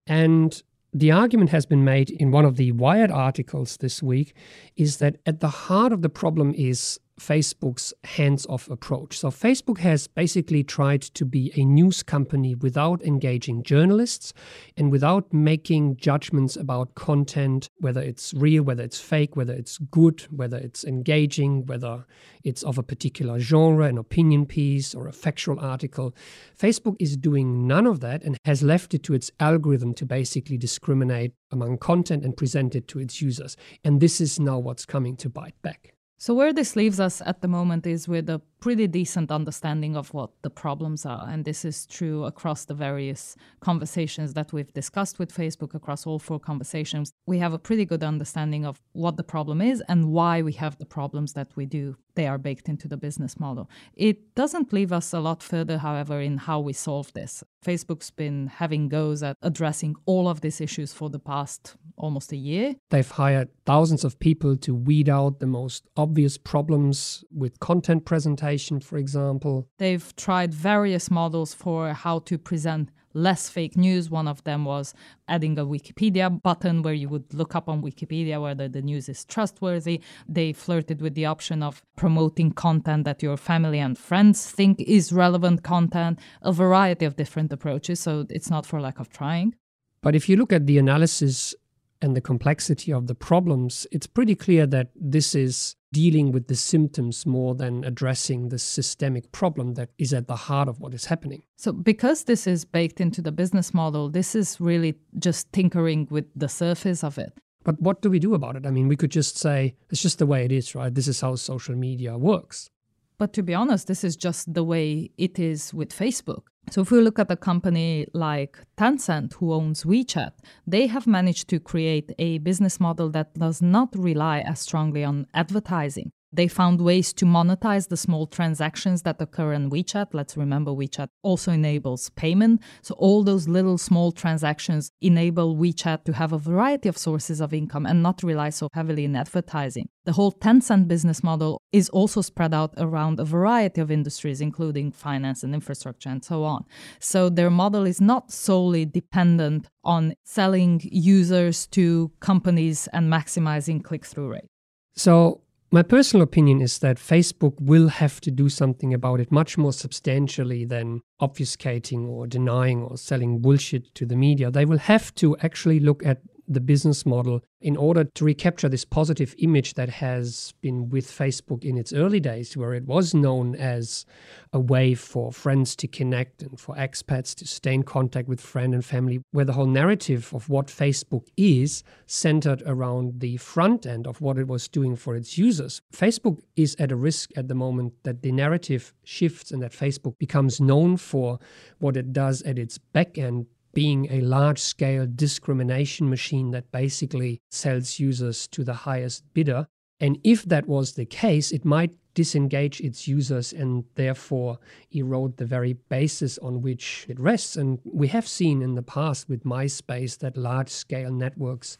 And 0.07 0.61
the 0.99 1.11
argument 1.11 1.51
has 1.51 1.67
been 1.67 1.83
made 1.83 2.09
in 2.09 2.31
one 2.31 2.43
of 2.43 2.57
the 2.57 2.71
Wired 2.71 3.11
articles 3.11 3.77
this 3.77 4.01
week 4.01 4.33
is 4.75 4.97
that 4.97 5.17
at 5.27 5.41
the 5.41 5.49
heart 5.49 5.93
of 5.93 6.01
the 6.01 6.09
problem 6.09 6.55
is 6.57 6.99
Facebook's 7.19 7.93
hands 8.03 8.45
off 8.47 8.69
approach. 8.69 9.17
So, 9.17 9.29
Facebook 9.29 9.79
has 9.79 10.07
basically 10.07 10.63
tried 10.63 11.01
to 11.01 11.25
be 11.25 11.51
a 11.55 11.65
news 11.65 12.03
company 12.03 12.55
without 12.55 13.03
engaging 13.03 13.63
journalists 13.63 14.33
and 14.75 14.91
without 14.91 15.33
making 15.33 15.97
judgments 15.97 16.55
about 16.55 16.95
content, 16.95 17.69
whether 17.79 18.01
it's 18.01 18.33
real, 18.35 18.63
whether 18.63 18.83
it's 18.83 18.99
fake, 18.99 19.35
whether 19.35 19.53
it's 19.53 19.77
good, 19.77 20.21
whether 20.29 20.57
it's 20.57 20.83
engaging, 20.83 21.65
whether 21.65 22.05
it's 22.43 22.63
of 22.63 22.77
a 22.77 22.83
particular 22.83 23.39
genre, 23.39 23.85
an 23.85 23.97
opinion 23.97 24.45
piece, 24.45 24.93
or 24.93 25.07
a 25.07 25.13
factual 25.13 25.59
article. 25.59 26.15
Facebook 26.57 26.95
is 26.99 27.17
doing 27.17 27.67
none 27.67 27.87
of 27.87 27.99
that 27.99 28.23
and 28.23 28.37
has 28.45 28.63
left 28.63 28.93
it 28.93 29.03
to 29.03 29.13
its 29.13 29.31
algorithm 29.39 29.93
to 29.95 30.05
basically 30.05 30.57
discriminate 30.57 31.33
among 31.51 31.77
content 31.77 32.23
and 32.23 32.37
present 32.37 32.75
it 32.75 32.87
to 32.87 32.99
its 32.99 33.21
users. 33.21 33.57
And 33.83 33.99
this 33.99 34.21
is 34.21 34.39
now 34.39 34.59
what's 34.59 34.85
coming 34.85 35.15
to 35.17 35.29
bite 35.29 35.59
back. 35.61 35.96
So, 36.17 36.33
where 36.33 36.51
this 36.51 36.75
leaves 36.75 36.99
us 36.99 37.21
at 37.25 37.41
the 37.41 37.47
moment 37.47 37.85
is 37.85 38.07
with 38.07 38.27
a 38.29 38.41
pretty 38.59 38.87
decent 38.87 39.31
understanding 39.31 39.95
of 39.95 40.13
what 40.13 40.31
the 40.41 40.49
problems 40.49 41.05
are. 41.05 41.27
And 41.29 41.45
this 41.45 41.63
is 41.63 41.85
true 41.85 42.25
across 42.25 42.65
the 42.65 42.73
various 42.73 43.35
conversations 43.59 44.33
that 44.33 44.53
we've 44.53 44.73
discussed 44.73 45.19
with 45.19 45.33
Facebook, 45.33 45.73
across 45.73 46.05
all 46.07 46.19
four 46.19 46.39
conversations. 46.39 47.11
We 47.25 47.39
have 47.39 47.53
a 47.53 47.59
pretty 47.59 47.85
good 47.85 48.03
understanding 48.03 48.65
of 48.65 48.81
what 48.93 49.17
the 49.17 49.23
problem 49.23 49.61
is 49.61 49.83
and 49.87 50.11
why 50.11 50.41
we 50.41 50.53
have 50.53 50.77
the 50.77 50.85
problems 50.85 51.33
that 51.33 51.49
we 51.55 51.65
do. 51.65 51.97
They 52.15 52.27
are 52.27 52.39
baked 52.39 52.67
into 52.67 52.87
the 52.87 52.97
business 52.97 53.39
model. 53.39 53.69
It 53.93 54.33
doesn't 54.33 54.73
leave 54.73 54.91
us 54.91 55.13
a 55.13 55.19
lot 55.19 55.43
further, 55.43 55.77
however, 55.77 56.19
in 56.19 56.37
how 56.37 56.59
we 56.59 56.73
solve 56.73 57.13
this. 57.13 57.43
Facebook's 57.63 58.09
been 58.09 58.47
having 58.47 58.89
goes 58.89 59.21
at 59.21 59.37
addressing 59.41 59.95
all 60.05 60.27
of 60.27 60.41
these 60.41 60.59
issues 60.59 60.93
for 60.93 61.09
the 61.09 61.19
past 61.19 61.75
almost 61.97 62.31
a 62.31 62.37
year. 62.37 62.75
They've 62.89 63.09
hired 63.09 63.49
thousands 63.65 64.03
of 64.03 64.19
people 64.19 64.55
to 64.57 64.73
weed 64.73 65.09
out 65.09 65.39
the 65.39 65.47
most 65.47 65.87
obvious 65.95 66.37
problems 66.37 67.23
with 67.31 67.59
content 67.59 68.05
presentation, 68.05 68.46
for 68.83 68.97
example. 68.97 69.67
They've 69.77 70.15
tried 70.15 70.53
various 70.53 71.09
models 71.11 71.53
for 71.53 71.93
how 71.93 72.19
to 72.19 72.37
present 72.37 72.91
less 73.13 73.49
fake 73.49 73.75
news. 73.75 74.09
One 74.09 74.27
of 74.27 74.43
them 74.43 74.63
was 74.65 74.93
adding 75.27 75.57
a 75.57 75.65
Wikipedia 75.65 76.41
button 76.41 76.81
where 76.83 76.93
you 76.93 77.09
would 77.09 77.33
look 77.33 77.55
up 77.55 77.67
on 77.67 77.81
Wikipedia 77.81 78.41
whether 78.41 78.67
the 78.67 78.81
news 78.81 79.09
is 79.09 79.25
trustworthy. 79.25 80.01
They 80.29 80.53
flirted 80.53 81.01
with 81.01 81.15
the 81.15 81.25
option 81.25 81.63
of 81.63 81.81
promoting 81.95 82.51
content 82.51 83.05
that 83.05 83.23
your 83.23 83.37
family 83.37 83.79
and 83.79 83.97
friends 83.97 84.49
think 84.49 84.79
is 84.81 85.11
relevant 85.11 85.63
content, 85.63 86.19
a 86.41 86.51
variety 86.51 87.05
of 87.05 87.15
different 87.15 87.51
approaches. 87.51 87.99
So 87.99 88.25
it's 88.29 88.49
not 88.49 88.65
for 88.65 88.79
lack 88.79 88.99
of 88.99 89.09
trying. 89.09 89.55
But 90.01 90.15
if 90.15 90.29
you 90.29 90.37
look 90.37 90.53
at 90.53 90.67
the 90.67 90.77
analysis 90.77 91.55
and 92.01 92.15
the 92.15 92.21
complexity 92.21 92.91
of 92.91 93.07
the 93.07 93.15
problems, 93.15 93.87
it's 93.91 94.07
pretty 94.07 94.35
clear 94.35 94.65
that 94.67 94.89
this 94.95 95.35
is 95.35 95.75
dealing 95.93 96.31
with 96.31 96.47
the 96.47 96.55
symptoms 96.55 97.25
more 97.25 97.55
than 97.55 97.83
addressing 97.83 98.49
the 98.49 98.59
systemic 98.59 99.31
problem 99.31 99.75
that 99.75 99.89
is 99.97 100.13
at 100.13 100.27
the 100.27 100.35
heart 100.35 100.67
of 100.67 100.79
what 100.79 100.93
is 100.93 101.05
happening. 101.05 101.41
So, 101.55 101.71
because 101.71 102.25
this 102.25 102.45
is 102.45 102.65
baked 102.65 102.99
into 102.99 103.21
the 103.21 103.31
business 103.31 103.73
model, 103.73 104.09
this 104.09 104.35
is 104.35 104.59
really 104.59 104.95
just 105.17 105.51
tinkering 105.53 106.07
with 106.09 106.25
the 106.35 106.49
surface 106.49 107.03
of 107.03 107.17
it. 107.17 107.33
But 107.63 107.81
what 107.81 108.01
do 108.01 108.09
we 108.09 108.19
do 108.19 108.33
about 108.33 108.55
it? 108.55 108.65
I 108.65 108.71
mean, 108.71 108.87
we 108.87 108.95
could 108.95 109.11
just 109.11 109.37
say 109.37 109.75
it's 109.89 110.01
just 110.01 110.19
the 110.19 110.25
way 110.25 110.45
it 110.45 110.51
is, 110.51 110.75
right? 110.75 110.93
This 110.93 111.07
is 111.07 111.21
how 111.21 111.35
social 111.35 111.75
media 111.75 112.17
works. 112.17 112.69
But 113.17 113.33
to 113.33 113.43
be 113.43 113.53
honest, 113.53 113.87
this 113.87 114.03
is 114.03 114.15
just 114.15 114.53
the 114.53 114.63
way 114.63 115.09
it 115.17 115.39
is 115.39 115.73
with 115.73 115.89
Facebook. 115.89 116.43
So, 116.69 116.81
if 116.81 116.91
we 116.91 116.99
look 116.99 117.17
at 117.17 117.31
a 117.31 117.37
company 117.37 118.07
like 118.13 118.59
Tencent, 118.77 119.33
who 119.35 119.53
owns 119.53 119.83
WeChat, 119.83 120.33
they 120.65 120.87
have 120.87 121.07
managed 121.07 121.47
to 121.49 121.59
create 121.59 122.11
a 122.19 122.39
business 122.39 122.79
model 122.79 123.09
that 123.11 123.33
does 123.33 123.61
not 123.61 123.89
rely 123.95 124.39
as 124.39 124.59
strongly 124.59 125.03
on 125.03 125.27
advertising. 125.33 126.11
They 126.33 126.47
found 126.47 126.81
ways 126.81 127.13
to 127.13 127.25
monetize 127.25 127.87
the 127.87 127.95
small 127.95 128.27
transactions 128.27 129.03
that 129.03 129.21
occur 129.21 129.53
in 129.53 129.69
WeChat. 129.69 130.07
Let's 130.13 130.35
remember 130.35 130.71
WeChat 130.71 131.07
also 131.23 131.51
enables 131.51 132.09
payment. 132.11 132.61
So 132.81 132.95
all 132.97 133.23
those 133.23 133.47
little 133.47 133.77
small 133.77 134.11
transactions 134.11 134.91
enable 135.01 135.55
WeChat 135.55 136.03
to 136.03 136.13
have 136.13 136.33
a 136.33 136.37
variety 136.37 136.89
of 136.89 136.97
sources 136.97 137.39
of 137.39 137.53
income 137.53 137.85
and 137.85 138.03
not 138.03 138.23
rely 138.23 138.49
so 138.49 138.67
heavily 138.73 139.05
in 139.05 139.15
advertising. 139.15 139.87
The 140.03 140.13
whole 140.13 140.33
Tencent 140.33 140.87
business 140.87 141.23
model 141.23 141.61
is 141.71 141.89
also 141.89 142.21
spread 142.21 142.53
out 142.53 142.73
around 142.77 143.19
a 143.19 143.25
variety 143.25 143.81
of 143.81 143.89
industries, 143.89 144.41
including 144.41 144.91
finance 144.91 145.43
and 145.43 145.53
infrastructure 145.53 146.09
and 146.09 146.23
so 146.23 146.43
on. 146.43 146.65
So 146.99 147.29
their 147.29 147.49
model 147.49 147.85
is 147.85 148.01
not 148.01 148.31
solely 148.31 148.85
dependent 148.85 149.67
on 149.83 150.13
selling 150.23 150.81
users 150.83 151.67
to 151.67 152.11
companies 152.19 152.87
and 152.91 153.11
maximizing 153.11 153.83
click 153.83 154.05
through 154.05 154.29
rate. 154.29 154.49
So 154.95 155.41
my 155.69 155.83
personal 155.83 156.23
opinion 156.23 156.61
is 156.61 156.79
that 156.79 156.97
Facebook 156.97 157.59
will 157.59 157.89
have 157.89 158.21
to 158.21 158.31
do 158.31 158.47
something 158.47 158.93
about 158.93 159.19
it 159.19 159.31
much 159.31 159.57
more 159.57 159.73
substantially 159.73 160.63
than 160.63 161.01
obfuscating 161.21 162.07
or 162.07 162.25
denying 162.25 162.83
or 162.83 162.97
selling 162.97 163.39
bullshit 163.39 163.93
to 163.95 164.05
the 164.05 164.15
media. 164.15 164.49
They 164.49 164.65
will 164.65 164.77
have 164.77 165.13
to 165.15 165.35
actually 165.37 165.79
look 165.79 166.05
at 166.05 166.21
the 166.47 166.61
business 166.61 167.05
model 167.05 167.41
in 167.59 167.75
order 167.75 168.03
to 168.03 168.23
recapture 168.23 168.69
this 168.69 168.85
positive 168.85 169.33
image 169.39 169.73
that 169.73 169.89
has 169.89 170.53
been 170.61 170.89
with 170.89 171.07
Facebook 171.07 171.63
in 171.63 171.77
its 171.77 171.91
early 171.91 172.19
days, 172.19 172.55
where 172.55 172.73
it 172.73 172.85
was 172.85 173.13
known 173.13 173.55
as 173.55 174.05
a 174.53 174.59
way 174.59 174.93
for 174.93 175.31
friends 175.31 175.75
to 175.75 175.87
connect 175.87 176.41
and 176.41 176.59
for 176.59 176.75
expats 176.75 177.33
to 177.35 177.47
stay 177.47 177.73
in 177.73 177.83
contact 177.83 178.27
with 178.27 178.39
friend 178.39 178.73
and 178.73 178.85
family, 178.85 179.19
where 179.31 179.45
the 179.45 179.53
whole 179.53 179.65
narrative 179.65 180.31
of 180.33 180.49
what 180.49 180.67
Facebook 180.67 181.27
is 181.35 181.83
centered 182.05 182.61
around 182.65 183.19
the 183.19 183.37
front 183.37 183.85
end 183.85 184.05
of 184.07 184.21
what 184.21 184.37
it 184.37 184.47
was 184.47 184.67
doing 184.67 184.95
for 184.95 185.15
its 185.15 185.37
users. 185.37 185.81
Facebook 185.93 186.39
is 186.55 186.75
at 186.79 186.91
a 186.91 186.95
risk 186.95 187.31
at 187.35 187.47
the 187.47 187.55
moment 187.55 187.93
that 188.03 188.21
the 188.21 188.31
narrative 188.31 188.93
shifts 189.03 189.51
and 189.51 189.61
that 189.61 189.71
Facebook 189.71 190.17
becomes 190.19 190.61
known 190.61 190.95
for 190.95 191.39
what 191.79 191.97
it 191.97 192.13
does 192.13 192.41
at 192.43 192.59
its 192.59 192.77
back 192.77 193.17
end 193.17 193.47
being 193.77 194.07
a 194.09 194.21
large 194.21 194.57
scale 194.57 195.05
discrimination 195.05 196.09
machine 196.09 196.49
that 196.49 196.71
basically 196.71 197.39
sells 197.51 197.99
users 197.99 198.47
to 198.47 198.63
the 198.63 198.73
highest 198.73 199.23
bidder. 199.35 199.67
And 199.99 200.17
if 200.23 200.45
that 200.45 200.67
was 200.67 200.93
the 200.93 201.05
case, 201.05 201.51
it 201.51 201.63
might 201.63 201.95
disengage 202.15 202.81
its 202.81 203.07
users 203.07 203.53
and 203.53 203.83
therefore 203.93 204.57
erode 204.89 205.37
the 205.37 205.45
very 205.45 205.73
basis 205.89 206.39
on 206.39 206.63
which 206.63 207.05
it 207.07 207.19
rests. 207.19 207.55
And 207.55 207.77
we 207.83 208.07
have 208.07 208.27
seen 208.27 208.63
in 208.63 208.73
the 208.73 208.81
past 208.81 209.29
with 209.29 209.43
MySpace 209.43 210.17
that 210.17 210.37
large 210.37 210.69
scale 210.69 211.11
networks 211.11 211.77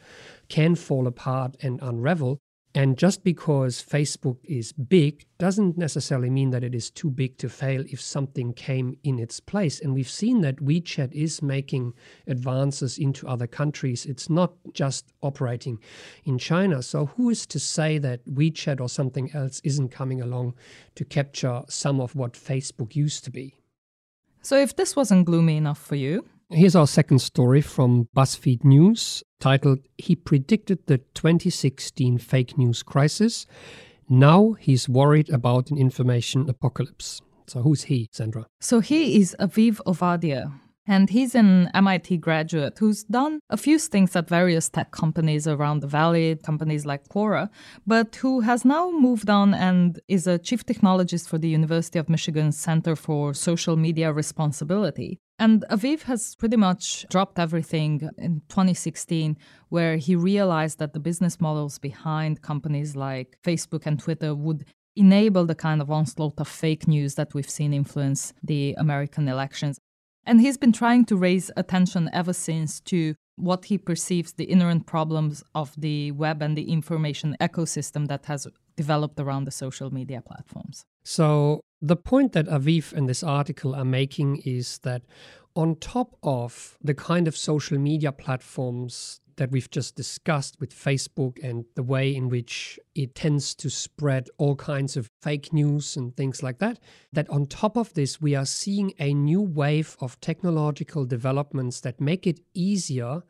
can 0.50 0.76
fall 0.76 1.08
apart 1.08 1.58
and 1.64 1.80
unravel. 1.82 2.38
And 2.78 2.96
just 2.96 3.24
because 3.24 3.84
Facebook 3.84 4.38
is 4.44 4.72
big 4.72 5.26
doesn't 5.40 5.80
necessarily 5.80 6.30
mean 6.30 6.52
that 6.52 6.64
it 6.64 6.76
is 6.76 6.92
too 6.92 7.10
big 7.10 7.40
to 7.40 7.50
fail 7.50 7.84
if 7.90 8.00
something 8.00 8.54
came 8.54 8.96
in 9.04 9.18
its 9.18 9.40
place. 9.40 9.80
And 9.80 9.96
we've 9.96 10.08
seen 10.08 10.42
that 10.42 10.58
WeChat 10.58 11.12
is 11.12 11.42
making 11.42 11.96
advances 12.28 13.00
into 13.00 13.28
other 13.28 13.48
countries. 13.48 14.06
It's 14.06 14.30
not 14.30 14.54
just 14.74 15.12
operating 15.24 15.80
in 16.24 16.38
China. 16.38 16.84
So, 16.84 17.08
who 17.08 17.32
is 17.32 17.48
to 17.48 17.60
say 17.60 17.98
that 17.98 18.24
WeChat 18.26 18.80
or 18.80 18.90
something 18.90 19.32
else 19.34 19.60
isn't 19.64 19.90
coming 19.90 20.22
along 20.22 20.54
to 20.98 21.04
capture 21.04 21.64
some 21.68 22.00
of 22.00 22.16
what 22.16 22.34
Facebook 22.34 22.96
used 22.96 23.24
to 23.24 23.32
be? 23.32 23.56
So, 24.44 24.56
if 24.56 24.76
this 24.76 24.96
wasn't 24.96 25.26
gloomy 25.26 25.58
enough 25.58 25.80
for 25.80 25.96
you, 25.96 26.30
Here's 26.50 26.78
our 26.78 26.88
second 26.88 27.20
story 27.20 27.60
from 27.60 28.08
BuzzFeed 28.16 28.64
News 28.64 29.22
titled 29.42 29.80
He 29.98 30.16
Predicted 30.16 30.80
the 30.88 31.00
2016 31.00 32.20
Fake 32.20 32.58
News 32.58 32.84
Crisis. 32.84 33.46
Now 34.08 34.54
he's 34.54 34.88
worried 34.88 35.30
about 35.30 35.72
an 35.72 35.78
information 35.78 36.50
apocalypse. 36.50 37.22
So, 37.48 37.64
who's 37.64 37.84
he, 37.84 38.08
Sandra? 38.14 38.46
So, 38.62 38.80
he 38.80 39.20
is 39.20 39.36
Aviv 39.42 39.82
Ovadya. 39.86 40.54
And 40.88 41.10
he's 41.10 41.36
an 41.36 41.70
MIT 41.74 42.16
graduate 42.20 42.78
who's 42.80 43.04
done 43.04 43.42
a 43.50 43.58
few 43.58 43.78
things 43.78 44.16
at 44.16 44.30
various 44.30 44.70
tech 44.70 44.92
companies 44.92 45.50
around 45.50 45.82
the 45.82 45.88
valley, 45.88 46.38
companies 46.38 46.86
like 46.86 47.10
Quora, 47.10 47.50
but 47.86 48.16
who 48.16 48.40
has 48.40 48.64
now 48.64 48.90
moved 48.92 49.30
on 49.30 49.54
and 49.54 50.00
is 50.08 50.28
a 50.28 50.40
chief 50.40 50.66
technologist 50.66 51.28
for 51.28 51.38
the 51.38 51.50
University 51.50 52.00
of 52.00 52.08
Michigan 52.08 52.54
Center 52.54 52.96
for 52.96 53.34
Social 53.34 53.76
Media 53.76 54.14
Responsibility. 54.14 55.20
And 55.40 55.64
Aviv 55.70 56.04
has 56.04 56.36
pretty 56.36 56.58
much 56.58 57.06
dropped 57.10 57.38
everything 57.38 58.10
in 58.18 58.42
2016, 58.50 59.38
where 59.70 59.98
he 59.98 60.16
realized 60.16 60.80
that 60.80 60.94
the 60.94 61.00
business 61.00 61.40
models 61.40 61.78
behind 61.78 62.42
companies 62.42 62.96
like 62.96 63.38
Facebook 63.44 63.86
and 63.86 64.00
Twitter 64.00 64.34
would 64.34 64.66
enable 64.96 65.46
the 65.46 65.54
kind 65.54 65.80
of 65.80 65.92
onslaught 65.92 66.40
of 66.40 66.48
fake 66.48 66.88
news 66.88 67.16
that 67.16 67.36
we've 67.36 67.50
seen 67.50 67.72
influence 67.72 68.34
the 68.42 68.74
American 68.80 69.28
elections. 69.28 69.78
And 70.26 70.42
he's 70.42 70.58
been 70.58 70.74
trying 70.74 71.06
to 71.06 71.16
raise 71.16 71.52
attention 71.56 72.10
ever 72.12 72.34
since 72.34 72.80
to 72.82 73.14
what 73.36 73.66
he 73.66 73.78
perceives 73.78 74.34
the 74.34 74.50
inherent 74.50 74.88
problems 74.88 75.44
of 75.54 75.72
the 75.78 76.12
web 76.12 76.42
and 76.42 76.58
the 76.58 76.72
information 76.72 77.38
ecosystem 77.40 78.08
that 78.08 78.26
has 78.26 78.48
developed 78.76 79.20
around 79.20 79.46
the 79.46 79.52
social 79.52 79.94
media 79.94 80.22
platforms. 80.22 80.84
So, 81.04 81.62
the 81.82 81.96
point 81.96 82.34
that 82.34 82.48
Aviv 82.48 82.94
and 82.94 83.08
this 83.08 83.24
article 83.24 83.76
are 83.76 83.86
making 83.86 84.38
is 84.46 84.80
that 84.80 85.04
on 85.56 85.76
top 85.76 86.16
of 86.24 86.78
the 86.84 86.94
kind 86.94 87.28
of 87.28 87.36
social 87.36 87.78
media 87.78 88.12
platforms 88.12 89.22
that 89.38 89.52
we've 89.52 89.70
just 89.70 89.96
discussed 89.96 90.60
with 90.60 90.74
Facebook 90.74 91.38
and 91.44 91.66
the 91.76 91.84
way 91.84 92.16
in 92.16 92.28
which 92.28 92.80
it 92.96 93.16
tends 93.16 93.54
to 93.56 93.70
spread 93.70 94.28
all 94.38 94.56
kinds 94.56 94.98
of 94.98 95.10
fake 95.22 95.54
news 95.54 95.96
and 95.96 96.16
things 96.18 96.42
like 96.44 96.58
that, 96.60 96.80
that 97.14 97.30
on 97.30 97.46
top 97.46 97.78
of 97.78 97.94
this, 97.94 98.20
we 98.20 98.36
are 98.36 98.46
seeing 98.46 98.94
a 99.00 99.14
new 99.14 99.42
wave 99.42 99.96
of 100.00 100.20
technological 100.22 101.06
developments 101.06 101.82
that 101.82 102.02
make 102.02 102.26
it 102.28 102.40
easier 102.54 103.22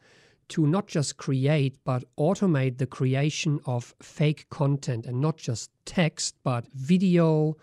to 0.50 0.66
not 0.66 0.88
just 0.88 1.18
create, 1.18 1.78
but 1.84 2.06
automate 2.18 2.78
the 2.78 2.88
creation 2.88 3.60
of 3.66 3.94
fake 4.02 4.48
content 4.50 5.06
and 5.06 5.20
not 5.20 5.36
just 5.36 5.70
text, 5.86 6.36
but 6.44 6.66
video, 6.74 7.58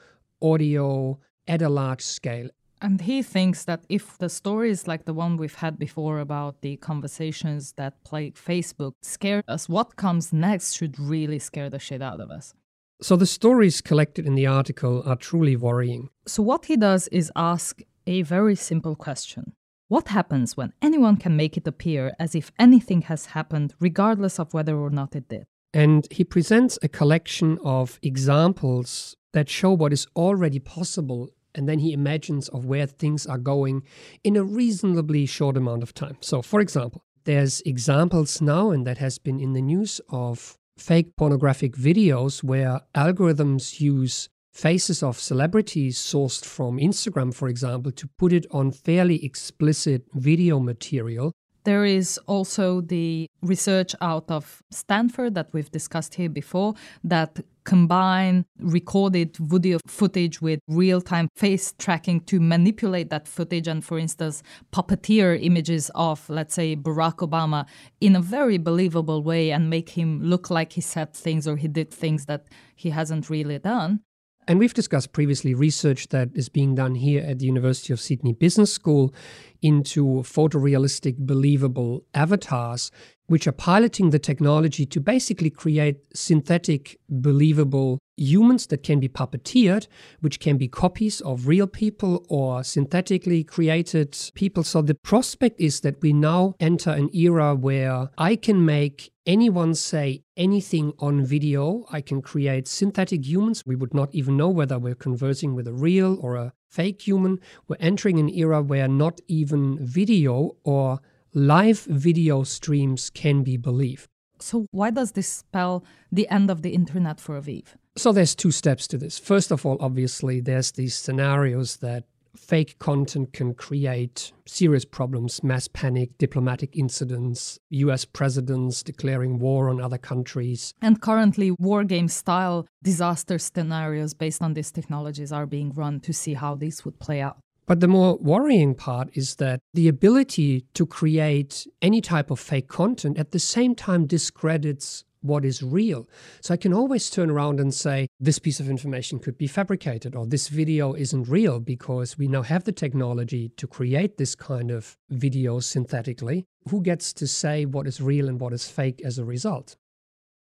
audio 0.45 1.19
at 1.49 1.63
a 1.63 1.69
large 1.69 2.03
scale. 2.03 2.49
And 2.83 3.01
he 3.01 3.23
thinks 3.23 3.65
that 3.65 3.85
if 3.89 4.19
the 4.19 4.29
stories 4.29 4.87
like 4.87 5.07
the 5.07 5.15
one 5.15 5.39
we've 5.39 5.55
had 5.55 5.79
before 5.79 6.19
about 6.19 6.61
the 6.61 6.77
conversations 6.77 7.73
that 7.79 8.05
plague 8.05 8.35
Facebook 8.35 8.93
scare 9.01 9.43
us, 9.49 9.69
what 9.69 9.97
comes 9.97 10.33
next 10.33 10.77
should 10.77 10.99
really 10.99 11.39
scare 11.39 11.71
the 11.71 11.79
shit 11.79 12.03
out 12.03 12.21
of 12.21 12.31
us. 12.31 12.53
So 13.01 13.17
the 13.17 13.27
stories 13.27 13.81
collected 13.81 14.27
in 14.27 14.35
the 14.35 14.47
article 14.47 15.03
are 15.07 15.17
truly 15.17 15.57
worrying. 15.57 16.11
So, 16.27 16.43
what 16.43 16.67
he 16.67 16.77
does 16.77 17.09
is 17.09 17.33
ask 17.35 17.81
a 18.07 18.23
very 18.23 18.55
simple 18.55 18.95
question 18.95 19.53
What 19.89 20.09
happens 20.09 20.57
when 20.57 20.73
anyone 20.81 21.17
can 21.17 21.37
make 21.37 21.57
it 21.57 21.67
appear 21.67 22.13
as 22.19 22.35
if 22.35 22.51
anything 22.59 23.03
has 23.03 23.27
happened, 23.27 23.75
regardless 23.81 24.39
of 24.39 24.55
whether 24.55 24.77
or 24.77 24.91
not 24.91 25.17
it 25.17 25.29
did? 25.29 25.47
And 25.75 26.07
he 26.11 26.23
presents 26.23 26.79
a 26.83 26.89
collection 26.89 27.59
of 27.65 27.99
examples 28.01 29.17
that 29.33 29.51
show 29.51 29.73
what 29.73 29.93
is 29.93 30.07
already 30.15 30.61
possible 30.61 31.31
and 31.55 31.69
then 31.69 31.81
he 31.81 31.93
imagines 31.93 32.49
of 32.49 32.65
where 32.65 32.87
things 32.87 33.27
are 33.27 33.39
going 33.39 33.83
in 34.23 34.37
a 34.37 34.43
reasonably 34.43 35.27
short 35.27 35.57
amount 35.57 35.83
of 35.83 35.95
time. 35.95 36.17
So, 36.21 36.43
for 36.43 36.61
example, 36.61 37.03
there's 37.25 37.61
examples 37.63 38.41
now, 38.41 38.71
and 38.71 38.87
that 38.87 38.99
has 38.99 39.19
been 39.19 39.41
in 39.41 39.53
the 39.53 39.63
news 39.63 40.01
of 40.09 40.57
fake 40.77 41.17
pornographic 41.17 41.75
videos 41.75 42.43
where 42.43 42.81
algorithms 42.95 43.81
use 43.81 44.29
faces 44.53 45.03
of 45.03 45.19
celebrities 45.19 45.99
sourced 45.99 46.45
from 46.45 46.79
Instagram, 46.79 47.35
for 47.35 47.49
example, 47.49 47.93
to 47.93 48.09
put 48.19 48.33
it 48.33 48.47
on 48.51 48.71
fairly 48.71 49.25
explicit 49.25 50.05
video 50.15 50.59
material 50.59 51.33
there 51.65 51.85
is 51.85 52.19
also 52.27 52.81
the 52.81 53.29
research 53.43 53.95
out 54.01 54.31
of 54.31 54.63
Stanford 54.71 55.35
that 55.35 55.49
we've 55.53 55.71
discussed 55.71 56.15
here 56.15 56.29
before 56.29 56.75
that 57.03 57.41
combine 57.65 58.45
recorded 58.59 59.35
video 59.39 59.79
footage 59.87 60.43
with 60.43 60.61
real-time 60.69 61.29
face 61.35 61.73
tracking 61.79 62.21
to 62.21 62.39
manipulate 62.39 63.09
that 63.09 63.27
footage. 63.27 63.67
And 63.67 63.83
for 63.83 63.99
instance 63.99 64.43
puppeteer 64.73 65.43
images 65.43 65.91
of 65.95 66.29
let's 66.29 66.55
say 66.55 66.77
Barack 66.77 67.17
Obama 67.17 67.67
in 68.01 68.17
a 68.17 68.21
very 68.21 68.59
believable 68.59 69.23
way 69.23 69.51
and 69.51 69.71
make 69.71 69.91
him 69.91 70.23
look 70.23 70.51
like 70.51 70.75
he 70.75 70.83
said 70.83 71.15
things 71.15 71.49
or 71.49 71.57
he 71.57 71.69
did 71.69 71.91
things 71.91 72.27
that 72.27 72.47
he 72.77 72.91
hasn't 72.91 73.31
really 73.31 73.59
done 73.59 74.01
and 74.47 74.59
we've 74.59 74.75
discussed 74.75 75.13
previously 75.13 75.55
research 75.55 76.09
that 76.09 76.31
is 76.35 76.49
being 76.49 76.75
done 76.75 76.95
here 76.95 77.23
at 77.23 77.39
the 77.39 77.47
University 77.47 77.93
of 77.93 78.01
Sydney 78.01 78.33
Business 78.33 78.73
School 78.73 79.15
into 79.63 80.23
photorealistic, 80.23 81.17
believable 81.19 82.05
avatars, 82.13 82.91
which 83.27 83.47
are 83.47 83.53
piloting 83.53 84.11
the 84.11 84.19
technology 84.19 84.85
to 84.85 85.01
basically 85.01 85.51
create 85.51 85.97
synthetic, 86.15 86.99
believable 87.09 87.99
humans 88.17 88.67
that 88.67 88.83
can 88.83 89.01
be 89.01 89.09
puppeteered, 89.09 89.87
which 90.21 90.39
can 90.41 90.59
be 90.59 90.69
copies 90.69 91.21
of 91.23 91.49
real 91.49 91.67
people 91.67 92.25
or 92.29 92.63
synthetically 92.63 93.43
created 93.43 94.17
people. 94.35 94.63
So 94.63 94.83
the 94.83 94.95
prospect 94.95 95.61
is 95.61 95.81
that 95.81 96.01
we 96.03 96.13
now 96.13 96.55
enter 96.61 96.91
an 96.91 97.09
era 97.15 97.55
where 97.55 98.11
I 98.19 98.37
can 98.37 98.65
make 98.65 99.11
anyone 99.27 99.75
say 99.75 100.23
anything 100.37 100.93
on 100.99 101.25
video, 101.25 101.85
I 101.91 102.01
can 102.01 102.23
create 102.23 102.69
synthetic 102.69 103.27
humans. 103.27 103.63
We 103.67 103.77
would 103.77 103.95
not 103.95 104.15
even 104.15 104.37
know 104.37 104.49
whether 104.49 104.79
we're 104.79 104.95
conversing 104.95 105.55
with 105.55 105.67
a 105.67 105.73
real 105.73 106.19
or 106.21 106.37
a 106.37 106.53
fake 106.69 107.07
human. 107.07 107.41
We're 107.69 107.77
entering 107.81 108.19
an 108.19 108.29
era 108.31 108.63
where 108.63 108.89
not 108.89 109.21
even 109.29 109.79
video 109.85 110.57
or 110.65 111.01
live 111.33 111.81
video 111.83 112.43
streams 112.45 113.11
can 113.11 113.43
be 113.43 113.57
believed. 113.57 114.09
So, 114.41 114.67
why 114.73 114.91
does 114.91 115.13
this 115.13 115.29
spell 115.29 115.85
the 116.11 116.29
end 116.29 116.51
of 116.51 116.63
the 116.63 116.75
internet 116.75 117.21
for 117.21 117.41
Aviv? 117.41 117.65
So, 117.97 118.13
there's 118.13 118.35
two 118.35 118.51
steps 118.51 118.87
to 118.89 118.99
this. 118.99 119.19
First 119.19 119.51
of 119.51 119.65
all, 119.65 119.77
obviously, 119.81 120.41
there's 120.41 120.73
these 120.73 120.95
scenarios 120.95 121.77
that 121.79 122.05
fake 122.37 122.79
content 122.79 123.33
can 123.33 123.55
create 123.55 124.33
serious 124.47 124.85
problems, 124.85 125.43
mass 125.43 125.69
panic, 125.69 126.17
diplomatic 126.19 126.77
incidents, 126.77 127.59
US 127.71 128.05
presidents 128.05 128.83
declaring 128.83 129.39
war 129.39 129.69
on 129.69 129.81
other 129.81 129.99
countries. 129.99 130.75
And 130.83 131.01
currently, 131.01 131.51
war 131.53 131.85
game 131.85 132.09
style 132.09 132.67
disaster 132.83 133.39
scenarios 133.39 134.15
based 134.15 134.43
on 134.43 134.55
these 134.55 134.71
technologies 134.71 135.33
are 135.33 135.47
being 135.47 135.73
run 135.73 136.01
to 136.01 136.13
see 136.13 136.35
how 136.35 136.55
these 136.55 136.85
would 136.85 136.99
play 136.99 137.21
out. 137.21 137.39
But 137.67 137.81
the 137.81 137.89
more 137.89 138.19
worrying 138.19 138.75
part 138.75 139.09
is 139.15 139.37
that 139.37 139.61
the 139.73 139.89
ability 139.89 140.67
to 140.75 140.85
create 140.85 141.67
any 141.81 142.03
type 142.03 142.31
of 142.31 142.39
fake 142.39 142.69
content 142.69 143.19
at 143.19 143.31
the 143.31 143.39
same 143.39 143.75
time 143.75 144.07
discredits 144.07 145.05
what 145.25 145.45
is 145.45 145.63
real. 145.63 146.07
So 146.43 146.53
I 146.53 146.59
can 146.59 146.75
always 146.75 147.09
turn 147.09 147.31
around 147.31 147.59
and 147.59 147.73
say, 147.73 148.07
this 148.21 148.39
piece 148.39 148.61
of 148.61 148.69
information 148.69 149.19
could 149.19 149.39
be 149.39 149.47
fabricated, 149.47 150.15
or 150.15 150.27
this 150.27 150.49
video 150.49 150.93
isn't 150.93 151.29
real 151.29 151.61
because 151.61 152.19
we 152.19 152.29
now 152.29 152.43
have 152.43 152.65
the 152.65 152.73
technology 152.73 153.51
to 153.57 153.67
create 153.67 154.19
this 154.19 154.35
kind 154.35 154.71
of 154.71 154.97
video 155.11 155.61
synthetically. 155.61 156.45
Who 156.69 156.83
gets 156.83 157.13
to 157.15 157.27
say 157.27 157.65
what 157.65 157.87
is 157.87 158.01
real 158.01 158.29
and 158.29 158.39
what 158.39 158.53
is 158.53 158.69
fake 158.69 159.01
as 159.05 159.19
a 159.19 159.25
result? 159.25 159.77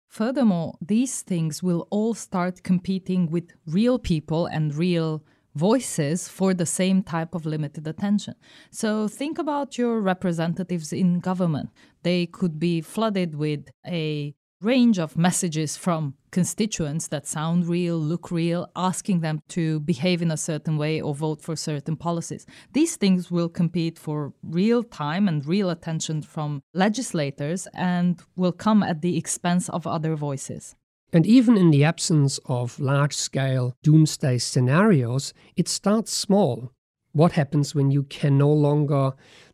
Furthermore, 0.07 0.75
these 0.81 1.21
things 1.21 1.61
will 1.61 1.87
all 1.89 2.13
start 2.13 2.63
competing 2.63 3.29
with 3.29 3.51
real 3.65 3.99
people 3.99 4.45
and 4.45 4.75
real 4.75 5.23
voices 5.55 6.29
for 6.29 6.53
the 6.53 6.65
same 6.65 7.03
type 7.03 7.35
of 7.35 7.45
limited 7.45 7.85
attention. 7.87 8.35
So 8.71 9.07
think 9.07 9.37
about 9.37 9.77
your 9.77 9.99
representatives 9.99 10.93
in 10.93 11.19
government. 11.19 11.69
They 12.03 12.25
could 12.25 12.59
be 12.59 12.81
flooded 12.81 13.35
with 13.35 13.69
a 13.85 14.33
range 14.61 14.99
of 14.99 15.17
messages 15.17 15.75
from 15.75 16.13
constituents 16.31 17.07
that 17.07 17.27
sound 17.27 17.67
real, 17.67 17.97
look 17.97 18.31
real, 18.31 18.69
asking 18.75 19.19
them 19.19 19.41
to 19.49 19.79
behave 19.81 20.21
in 20.21 20.31
a 20.31 20.37
certain 20.37 20.77
way 20.77 21.01
or 21.01 21.13
vote 21.13 21.41
for 21.41 21.55
certain 21.55 21.95
policies. 21.95 22.45
These 22.73 22.95
things 22.95 23.29
will 23.29 23.49
compete 23.49 23.99
for 23.99 24.33
real 24.43 24.83
time 24.83 25.27
and 25.27 25.45
real 25.45 25.69
attention 25.69 26.21
from 26.21 26.61
legislators 26.73 27.67
and 27.73 28.21
will 28.35 28.53
come 28.53 28.83
at 28.83 29.01
the 29.01 29.17
expense 29.17 29.67
of 29.69 29.85
other 29.87 30.15
voices. 30.15 30.75
And 31.13 31.25
even 31.25 31.57
in 31.57 31.71
the 31.71 31.83
absence 31.83 32.39
of 32.45 32.79
large 32.79 33.15
scale 33.15 33.73
doomsday 33.83 34.37
scenarios, 34.37 35.33
it 35.57 35.67
starts 35.67 36.13
small. 36.13 36.71
What 37.11 37.33
happens 37.33 37.75
when 37.75 37.91
you 37.91 38.03
can 38.03 38.37
no 38.37 38.49
longer 38.49 39.11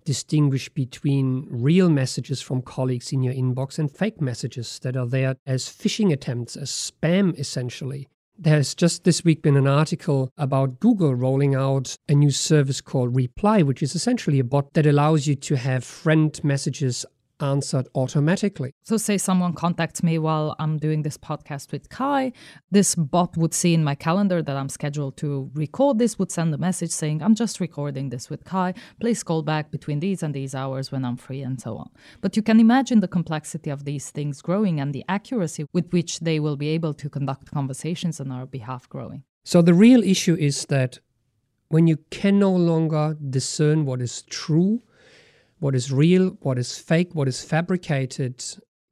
distinguish 0.08 0.70
between 0.70 1.46
real 1.50 1.90
messages 1.90 2.42
from 2.42 2.62
colleagues 2.62 3.12
in 3.12 3.22
your 3.22 3.34
inbox 3.34 3.78
and 3.78 3.92
fake 3.92 4.22
messages 4.22 4.80
that 4.80 4.96
are 4.96 5.06
there 5.06 5.36
as 5.46 5.66
phishing 5.66 6.14
attempts, 6.14 6.56
as 6.56 6.72
spam 6.72 7.38
essentially. 7.38 8.08
There's 8.40 8.74
just 8.74 9.04
this 9.04 9.26
week 9.26 9.42
been 9.42 9.58
an 9.58 9.68
article 9.68 10.32
about 10.38 10.80
Google 10.80 11.14
rolling 11.14 11.56
out 11.56 11.98
a 12.08 12.14
new 12.14 12.32
service 12.32 12.80
called 12.80 13.18
Reply, 13.18 13.64
which 13.64 13.84
is 13.84 13.96
essentially 13.96 14.40
a 14.40 14.46
bot 14.46 14.74
that 14.76 14.86
allows 14.86 15.28
you 15.28 15.36
to 15.36 15.58
have 15.58 15.84
friend 15.84 16.40
messages 16.42 17.06
answered 17.40 17.88
automatically. 17.96 18.74
So, 18.84 18.98
say 18.98 19.18
someone 19.18 19.54
contacts 19.54 20.04
me 20.04 20.18
while 20.20 20.56
I'm 20.60 20.78
doing 20.78 21.04
this 21.04 21.18
podcast 21.18 21.72
with 21.72 21.90
Kai, 21.90 22.32
this 22.72 22.96
bot 22.96 23.38
would 23.38 23.54
see 23.54 23.74
in 23.74 23.84
my 23.84 23.96
calendar 23.96 24.42
that 24.42 24.58
I'm 24.58 24.70
scheduled 24.70 25.18
to 25.18 25.52
record 25.54 26.00
this, 26.00 26.18
would 26.20 26.32
send 26.32 26.54
a 26.54 26.58
message 26.58 26.92
saying, 26.92 27.22
I'm 27.22 27.36
just 27.36 27.60
recording 27.60 28.10
this 28.10 28.30
with 28.30 28.44
Kai. 28.44 28.74
Please 29.00 29.24
call 29.24 29.42
back 29.42 29.72
between 29.72 30.00
these 30.00 30.24
and 30.24 30.34
these 30.34 30.56
hours 30.56 30.92
when 30.92 31.06
I'm 31.06 31.18
free, 31.18 31.42
and 31.42 31.60
so 31.60 31.78
on. 31.78 31.90
But 32.22 32.36
you 32.36 32.42
can 32.42 32.60
imagine 32.60 33.00
the 33.00 33.08
complexity 33.08 33.70
of 33.70 33.86
these 33.86 34.10
things 34.10 34.42
growing 34.42 34.80
and 34.80 34.94
the 34.94 35.06
accuracy 35.08 35.66
with 35.74 35.92
which 35.92 36.20
they 36.20 36.40
will 36.40 36.58
be 36.58 36.70
able 36.70 36.94
to 36.96 37.10
conduct 37.10 37.52
conversations 37.52 38.20
on 38.20 38.32
our 38.32 38.46
behalf 38.46 38.90
growing. 38.90 39.24
So, 39.44 39.62
the 39.62 39.74
real 39.74 40.04
issue 40.04 40.36
is 40.36 40.66
that 40.66 41.00
when 41.70 41.88
you 41.88 41.98
can 42.10 42.40
no 42.40 42.52
longer 42.52 43.18
discern 43.30 43.86
what 43.86 44.02
is 44.02 44.22
true 44.24 44.82
what 45.60 45.76
is 45.76 45.92
real, 45.92 46.38
what 46.42 46.58
is 46.58 46.78
fake, 46.78 47.14
what 47.14 47.28
is 47.28 47.44
fabricated 47.44 48.44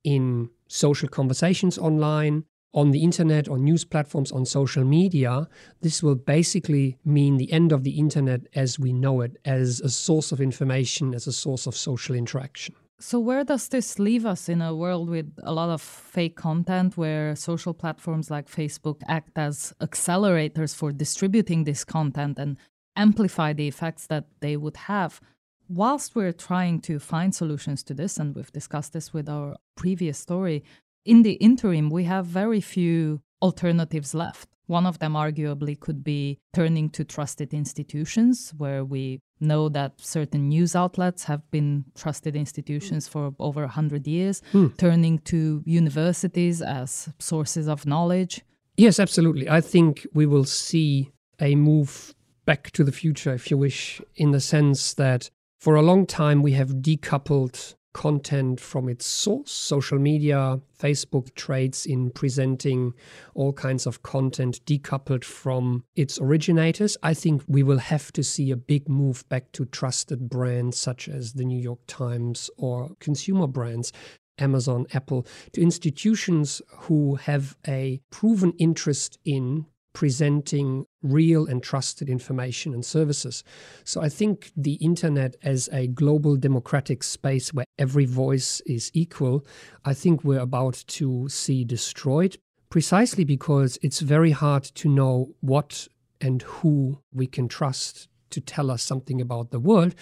in 0.03 0.49
social 0.67 1.07
conversations 1.09 1.77
online, 1.77 2.45
on 2.75 2.91
the 2.91 3.01
internet, 3.01 3.47
on 3.47 3.63
news 3.63 3.85
platforms, 3.85 4.31
on 4.33 4.45
social 4.45 4.83
media, 4.83 5.47
this 5.81 6.03
will 6.03 6.15
basically 6.15 6.97
mean 7.05 7.37
the 7.37 7.51
end 7.51 7.71
of 7.71 7.83
the 7.83 7.97
internet 7.97 8.41
as 8.53 8.77
we 8.77 8.91
know 8.91 9.21
it, 9.21 9.37
as 9.45 9.79
a 9.79 9.89
source 9.89 10.33
of 10.33 10.41
information, 10.41 11.15
as 11.15 11.25
a 11.25 11.31
source 11.31 11.65
of 11.65 11.75
social 11.75 12.15
interaction. 12.15 12.75
So, 12.99 13.19
where 13.19 13.43
does 13.43 13.69
this 13.69 13.97
leave 13.97 14.25
us 14.25 14.49
in 14.49 14.61
a 14.61 14.75
world 14.75 15.09
with 15.09 15.31
a 15.43 15.53
lot 15.53 15.69
of 15.69 15.81
fake 15.81 16.35
content 16.35 16.97
where 16.97 17.35
social 17.35 17.73
platforms 17.73 18.29
like 18.29 18.49
Facebook 18.49 19.01
act 19.07 19.37
as 19.37 19.73
accelerators 19.81 20.75
for 20.75 20.91
distributing 20.91 21.63
this 21.63 21.83
content 21.83 22.37
and 22.39 22.57
amplify 22.95 23.53
the 23.53 23.67
effects 23.67 24.07
that 24.07 24.25
they 24.41 24.57
would 24.57 24.77
have? 24.77 25.21
Whilst 25.69 26.15
we're 26.15 26.31
trying 26.31 26.79
to 26.81 26.99
find 26.99 27.33
solutions 27.33 27.83
to 27.83 27.93
this, 27.93 28.17
and 28.17 28.35
we've 28.35 28.51
discussed 28.51 28.93
this 28.93 29.13
with 29.13 29.29
our 29.29 29.55
previous 29.75 30.17
story, 30.17 30.63
in 31.05 31.23
the 31.23 31.33
interim, 31.33 31.89
we 31.89 32.05
have 32.05 32.25
very 32.25 32.61
few 32.61 33.21
alternatives 33.41 34.13
left. 34.13 34.49
One 34.67 34.87
of 34.87 34.97
them, 34.97 35.13
arguably, 35.13 35.79
could 35.79 36.03
be 36.03 36.39
turning 36.53 36.89
to 36.91 37.03
trusted 37.03 37.53
institutions 37.53 38.53
where 38.57 38.83
we 38.83 39.21
know 39.39 39.69
that 39.69 40.01
certain 40.01 40.49
news 40.49 40.75
outlets 40.75 41.25
have 41.25 41.49
been 41.51 41.85
trusted 41.93 42.35
institutions 42.35 43.07
for 43.07 43.35
over 43.39 43.61
100 43.61 44.07
years, 44.07 44.41
hmm. 44.51 44.67
turning 44.77 45.19
to 45.19 45.61
universities 45.65 46.61
as 46.61 47.09
sources 47.19 47.67
of 47.67 47.85
knowledge. 47.85 48.41
Yes, 48.77 48.99
absolutely. 48.99 49.47
I 49.47 49.61
think 49.61 50.07
we 50.13 50.25
will 50.25 50.45
see 50.45 51.11
a 51.39 51.55
move 51.55 52.15
back 52.45 52.71
to 52.71 52.83
the 52.83 52.91
future, 52.91 53.33
if 53.33 53.51
you 53.51 53.57
wish, 53.57 54.01
in 54.15 54.31
the 54.31 54.39
sense 54.39 54.93
that 54.95 55.29
for 55.65 55.73
a 55.73 55.81
long 55.81 56.05
time, 56.05 56.43
we 56.43 56.51
have 56.51 56.75
decoupled 56.75 57.73
content 57.91 58.59
from 58.59 58.87
its 58.87 59.03
source. 59.03 59.49
Social 59.49 59.97
media, 59.97 60.61
Facebook 60.79 61.33
trades 61.33 61.87
in 61.87 62.11
presenting 62.11 62.93
all 63.33 63.51
kinds 63.51 63.87
of 63.87 64.03
content 64.03 64.63
decoupled 64.67 65.23
from 65.23 65.83
its 65.95 66.21
originators. 66.21 66.97
I 67.01 67.15
think 67.15 67.41
we 67.47 67.63
will 67.63 67.79
have 67.79 68.13
to 68.13 68.23
see 68.23 68.51
a 68.51 68.55
big 68.55 68.87
move 68.87 69.27
back 69.27 69.51
to 69.53 69.65
trusted 69.65 70.29
brands 70.29 70.77
such 70.77 71.09
as 71.09 71.33
the 71.33 71.45
New 71.45 71.59
York 71.59 71.79
Times 71.87 72.51
or 72.57 72.91
consumer 72.99 73.47
brands. 73.47 73.91
Amazon, 74.37 74.85
Apple, 74.93 75.25
to 75.53 75.61
institutions 75.61 76.61
who 76.81 77.15
have 77.15 77.57
a 77.67 78.01
proven 78.11 78.53
interest 78.59 79.17
in 79.25 79.65
presenting 79.95 80.85
real 81.01 81.47
and 81.47 81.63
trusted 81.63 82.09
information 82.09 82.73
and 82.73 82.85
services. 82.85 83.43
So 83.85 84.01
I 84.01 84.09
think 84.09 84.51
the 84.55 84.73
internet 84.73 85.37
as 85.41 85.69
a 85.71 85.87
global 85.87 86.35
democratic 86.35 87.01
space 87.01 87.53
where 87.53 87.65
every 87.79 88.05
voice 88.05 88.61
is 88.67 88.91
equal, 88.93 89.45
I 89.85 89.93
think 89.95 90.23
we're 90.23 90.39
about 90.39 90.83
to 90.87 91.27
see 91.29 91.63
destroyed 91.63 92.37
precisely 92.69 93.23
because 93.23 93.79
it's 93.81 94.01
very 94.01 94.31
hard 94.31 94.63
to 94.63 94.89
know 94.89 95.33
what 95.39 95.87
and 96.19 96.41
who 96.41 96.99
we 97.13 97.25
can 97.25 97.47
trust 97.47 98.09
to 98.31 98.41
tell 98.41 98.69
us 98.69 98.83
something 98.83 99.21
about 99.21 99.51
the 99.51 99.59
world 99.59 99.95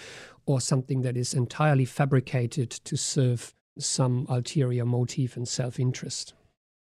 or 0.47 0.60
something 0.60 1.03
that 1.03 1.15
is 1.15 1.36
entirely 1.36 1.86
fabricated 1.86 2.71
to 2.71 2.97
serve 2.97 3.53
some 3.77 4.25
ulterior 4.27 4.86
motive 4.86 5.38
and 5.38 5.47
self 5.47 5.79
interest. 5.79 6.34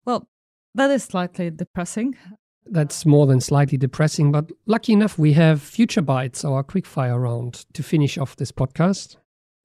Well, 0.04 0.28
that 0.74 0.90
is 0.90 1.02
slightly 1.02 1.50
depressing 1.50 2.16
that's 2.66 3.04
more 3.04 3.26
than 3.26 3.40
slightly 3.40 3.78
depressing, 3.78 4.32
but 4.32 4.50
lucky 4.66 4.92
enough, 4.92 5.18
we 5.18 5.32
have 5.32 5.60
Future 5.60 6.02
Bites, 6.02 6.44
our 6.44 6.62
quickfire 6.62 7.20
round, 7.20 7.66
to 7.72 7.82
finish 7.82 8.16
off 8.16 8.36
this 8.36 8.52
podcast. 8.52 9.16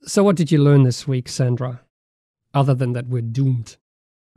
So, 0.04 0.24
what 0.24 0.36
did 0.36 0.52
you 0.52 0.64
learn 0.64 0.84
this 0.84 1.08
week, 1.08 1.30
Sandra? 1.30 1.82
Other 2.54 2.74
than 2.74 2.94
that, 2.94 3.08
we're 3.08 3.22
doomed. 3.22 3.78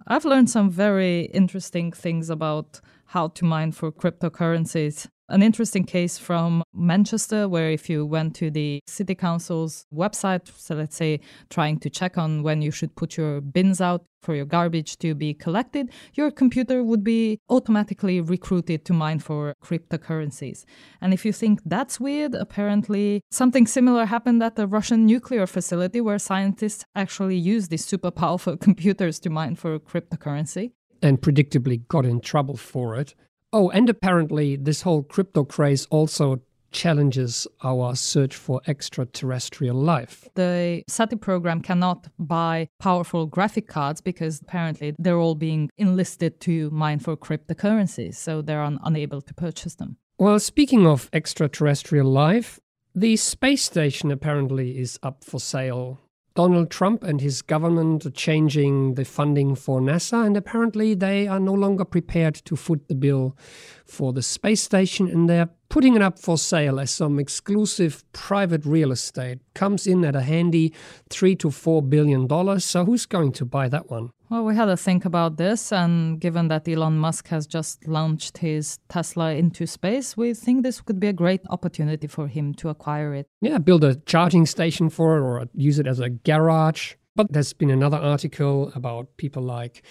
I've 0.06 0.24
learned 0.24 0.50
some 0.50 0.70
very 0.70 1.22
interesting 1.26 1.92
things 1.92 2.30
about 2.30 2.80
how 3.06 3.28
to 3.28 3.44
mine 3.44 3.72
for 3.72 3.92
cryptocurrencies. 3.92 5.08
An 5.30 5.42
interesting 5.42 5.84
case 5.84 6.18
from 6.18 6.62
Manchester, 6.74 7.48
where 7.48 7.70
if 7.70 7.88
you 7.88 8.04
went 8.04 8.34
to 8.36 8.50
the 8.50 8.80
city 8.86 9.14
council's 9.14 9.86
website, 9.94 10.50
so 10.56 10.74
let's 10.74 10.96
say 10.96 11.20
trying 11.48 11.78
to 11.80 11.88
check 11.88 12.18
on 12.18 12.42
when 12.42 12.60
you 12.60 12.70
should 12.70 12.94
put 12.96 13.16
your 13.16 13.40
bins 13.40 13.80
out 13.80 14.04
for 14.20 14.34
your 14.34 14.44
garbage 14.44 14.98
to 14.98 15.14
be 15.14 15.32
collected, 15.32 15.90
your 16.14 16.30
computer 16.30 16.82
would 16.82 17.02
be 17.02 17.38
automatically 17.48 18.20
recruited 18.20 18.84
to 18.84 18.92
mine 18.92 19.18
for 19.18 19.54
cryptocurrencies. 19.64 20.64
And 21.00 21.14
if 21.14 21.24
you 21.24 21.32
think 21.32 21.60
that's 21.64 21.98
weird, 21.98 22.34
apparently 22.34 23.22
something 23.30 23.66
similar 23.66 24.04
happened 24.04 24.42
at 24.42 24.56
the 24.56 24.66
Russian 24.66 25.06
nuclear 25.06 25.46
facility 25.46 26.00
where 26.00 26.18
scientists 26.18 26.84
actually 26.94 27.36
used 27.36 27.70
these 27.70 27.84
super 27.84 28.10
powerful 28.10 28.56
computers 28.66 29.18
to 29.20 29.30
mine 29.30 29.54
for 29.54 29.78
cryptocurrency. 29.78 30.72
And 31.02 31.20
predictably 31.22 31.86
got 31.88 32.04
in 32.04 32.20
trouble 32.20 32.58
for 32.58 32.96
it. 32.96 33.14
Oh, 33.52 33.70
and 33.70 33.88
apparently, 33.88 34.56
this 34.56 34.82
whole 34.82 35.02
crypto 35.02 35.44
craze 35.44 35.86
also 35.86 36.40
challenges 36.70 37.48
our 37.64 37.96
search 37.96 38.36
for 38.36 38.60
extraterrestrial 38.66 39.76
life. 39.76 40.28
The 40.34 40.84
SETI 40.88 41.16
program 41.16 41.60
cannot 41.62 42.06
buy 42.18 42.68
powerful 42.78 43.26
graphic 43.26 43.66
cards 43.66 44.00
because 44.00 44.40
apparently 44.40 44.94
they're 44.98 45.18
all 45.18 45.34
being 45.34 45.70
enlisted 45.78 46.40
to 46.42 46.70
mine 46.70 47.00
for 47.00 47.16
cryptocurrencies, 47.16 48.14
so 48.14 48.40
they're 48.40 48.62
un- 48.62 48.78
unable 48.84 49.20
to 49.20 49.34
purchase 49.34 49.74
them. 49.74 49.96
Well, 50.18 50.38
speaking 50.38 50.86
of 50.86 51.08
extraterrestrial 51.12 52.08
life, 52.08 52.60
the 52.94 53.16
space 53.16 53.64
station 53.64 54.10
apparently 54.10 54.78
is 54.78 54.98
up 55.02 55.24
for 55.24 55.40
sale. 55.40 55.98
Donald 56.40 56.70
Trump 56.70 57.04
and 57.04 57.20
his 57.20 57.42
government 57.42 58.06
are 58.06 58.10
changing 58.10 58.94
the 58.94 59.04
funding 59.04 59.54
for 59.54 59.78
NASA, 59.78 60.24
and 60.24 60.38
apparently 60.38 60.94
they 60.94 61.28
are 61.28 61.38
no 61.38 61.52
longer 61.52 61.84
prepared 61.84 62.34
to 62.34 62.56
foot 62.56 62.88
the 62.88 62.94
bill 62.94 63.36
for 63.84 64.14
the 64.14 64.22
space 64.22 64.62
station, 64.62 65.06
and 65.06 65.28
they're 65.28 65.50
putting 65.70 65.94
it 65.94 66.02
up 66.02 66.18
for 66.18 66.36
sale 66.36 66.78
as 66.78 66.90
some 66.90 67.18
exclusive 67.18 68.04
private 68.12 68.66
real 68.66 68.92
estate. 68.92 69.38
Comes 69.54 69.86
in 69.86 70.04
at 70.04 70.16
a 70.16 70.20
handy 70.20 70.74
three 71.08 71.34
to 71.36 71.50
four 71.50 71.80
billion 71.80 72.26
dollars. 72.26 72.64
So 72.64 72.84
who's 72.84 73.06
going 73.06 73.32
to 73.32 73.44
buy 73.46 73.68
that 73.68 73.88
one? 73.88 74.10
Well, 74.28 74.44
we 74.44 74.54
had 74.54 74.66
to 74.66 74.76
think 74.76 75.04
about 75.04 75.38
this, 75.38 75.72
and 75.72 76.20
given 76.20 76.46
that 76.48 76.68
Elon 76.68 76.98
Musk 76.98 77.28
has 77.28 77.48
just 77.48 77.88
launched 77.88 78.38
his 78.38 78.78
Tesla 78.88 79.32
into 79.32 79.66
space, 79.66 80.16
we 80.16 80.34
think 80.34 80.62
this 80.62 80.80
could 80.80 81.00
be 81.00 81.08
a 81.08 81.12
great 81.12 81.40
opportunity 81.50 82.06
for 82.06 82.28
him 82.28 82.54
to 82.54 82.68
acquire 82.68 83.12
it. 83.12 83.26
Yeah, 83.40 83.58
build 83.58 83.82
a 83.82 83.96
charging 83.96 84.46
station 84.46 84.88
for 84.88 85.16
it 85.16 85.22
or 85.22 85.46
use 85.54 85.80
it 85.80 85.88
as 85.88 85.98
a 85.98 86.10
garage. 86.10 86.94
But 87.16 87.32
there's 87.32 87.52
been 87.52 87.70
another 87.70 87.96
article 87.96 88.70
about 88.76 89.16
people 89.16 89.42
like 89.42 89.82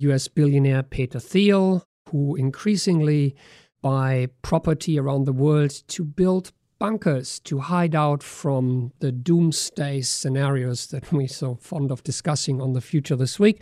US 0.00 0.28
billionaire 0.28 0.82
Peter 0.82 1.18
Thiel, 1.18 1.82
who 2.10 2.36
increasingly 2.36 3.34
buy 3.82 4.28
property 4.42 4.98
around 4.98 5.24
the 5.24 5.32
world 5.32 5.70
to 5.88 6.04
build 6.04 6.52
bunkers 6.78 7.38
to 7.40 7.58
hide 7.58 7.94
out 7.94 8.22
from 8.22 8.92
the 9.00 9.12
doomsday 9.12 10.00
scenarios 10.00 10.86
that 10.88 11.12
we're 11.12 11.28
so 11.28 11.54
fond 11.56 11.92
of 11.92 12.02
discussing 12.02 12.60
on 12.60 12.72
the 12.72 12.80
future 12.80 13.14
this 13.14 13.38
week. 13.38 13.60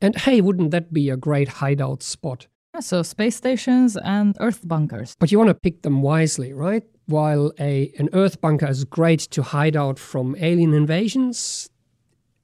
And 0.00 0.16
hey, 0.16 0.40
wouldn't 0.40 0.70
that 0.70 0.92
be 0.92 1.10
a 1.10 1.16
great 1.16 1.48
hideout 1.48 2.02
spot? 2.02 2.46
So 2.80 3.02
space 3.02 3.36
stations 3.36 3.98
and 3.98 4.34
Earth 4.40 4.66
bunkers. 4.66 5.14
But 5.18 5.30
you 5.30 5.38
want 5.38 5.48
to 5.48 5.54
pick 5.54 5.82
them 5.82 6.00
wisely, 6.00 6.54
right? 6.54 6.84
While 7.06 7.52
a 7.60 7.92
an 7.98 8.08
Earth 8.14 8.40
bunker 8.40 8.68
is 8.68 8.84
great 8.84 9.20
to 9.32 9.42
hide 9.42 9.76
out 9.76 9.98
from 9.98 10.36
alien 10.38 10.72
invasions, 10.72 11.68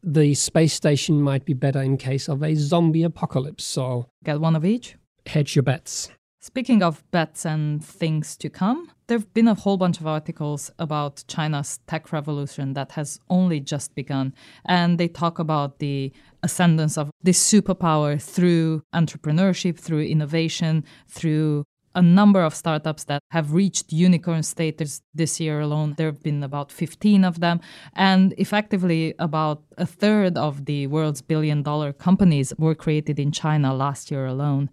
the 0.03 0.35
space 0.35 0.75
station 0.75 1.23
might 1.23 1.47
be 1.47 1.55
better 1.55 1.81
in 1.81 1.97
case 1.97 2.29
of 2.29 2.43
a 2.43 2.55
zombie 2.57 3.05
apocalypse. 3.05 3.65
So 3.65 4.11
get 4.25 4.41
one 4.41 4.55
of 4.55 4.67
each. 4.67 4.97
Hedge 5.25 5.57
your 5.57 5.63
bets. 5.63 6.11
Speaking 6.49 6.83
of 6.83 7.05
bets 7.11 7.45
and 7.45 7.85
things 7.85 8.35
to 8.39 8.49
come, 8.49 8.91
there 9.07 9.19
have 9.19 9.35
been 9.35 9.49
a 9.49 9.55
whole 9.55 9.77
bunch 9.77 10.01
of 10.01 10.07
articles 10.07 10.71
about 10.79 11.23
China's 11.29 11.79
tech 11.87 12.11
revolution 12.11 12.73
that 12.73 12.93
has 12.93 13.21
only 13.29 13.61
just 13.61 13.95
begun. 13.95 14.33
And 14.65 14.97
they 14.97 15.09
talk 15.09 15.39
about 15.39 15.79
the 15.79 16.11
ascendance 16.43 16.97
of 16.97 17.11
this 17.23 17.39
superpower 17.39 18.19
through 18.19 18.83
entrepreneurship, 18.95 19.79
through 19.79 20.05
innovation, 20.05 20.85
through 21.07 21.65
a 21.95 22.01
number 22.01 22.43
of 22.43 22.55
startups 22.55 23.05
that 23.05 23.21
have 23.31 23.53
reached 23.53 23.93
unicorn 23.93 24.43
status 24.43 25.03
this 25.13 25.39
year 25.39 25.61
alone. 25.61 25.97
There 25.99 26.07
have 26.07 26.23
been 26.23 26.43
about 26.43 26.73
15 26.73 27.25
of 27.27 27.41
them. 27.41 27.61
And 27.93 28.33
effectively, 28.39 29.15
about 29.19 29.65
a 29.77 29.85
third 29.85 30.39
of 30.39 30.65
the 30.65 30.87
world's 30.87 31.21
billion 31.21 31.63
dollar 31.63 31.93
companies 31.93 32.55
were 32.57 32.75
created 32.75 33.19
in 33.19 33.33
China 33.33 33.75
last 33.75 34.11
year 34.11 34.25
alone. 34.25 34.71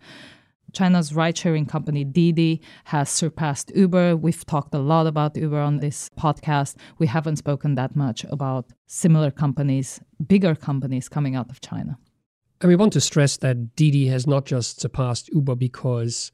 China's 0.73 1.13
ride 1.13 1.38
sharing 1.38 1.65
company 1.65 2.04
Didi 2.04 2.62
has 2.86 3.10
surpassed 3.10 3.71
Uber. 3.75 4.15
We've 4.15 4.45
talked 4.45 4.73
a 4.73 4.80
lot 4.80 5.08
about 5.08 5.38
Uber 5.38 5.60
on 5.60 5.78
this 5.78 6.10
podcast. 6.17 6.75
We 6.97 7.08
haven't 7.08 7.38
spoken 7.38 7.75
that 7.75 7.95
much 7.95 8.25
about 8.25 8.71
similar 8.88 9.32
companies, 9.32 10.01
bigger 10.25 10.56
companies 10.56 11.08
coming 11.10 11.36
out 11.36 11.49
of 11.49 11.62
China. 11.62 11.97
And 12.62 12.69
we 12.69 12.75
want 12.75 12.93
to 12.93 13.01
stress 13.01 13.38
that 13.38 13.75
Didi 13.75 14.08
has 14.08 14.25
not 14.25 14.45
just 14.45 14.80
surpassed 14.80 15.30
Uber 15.34 15.56
because 15.56 16.32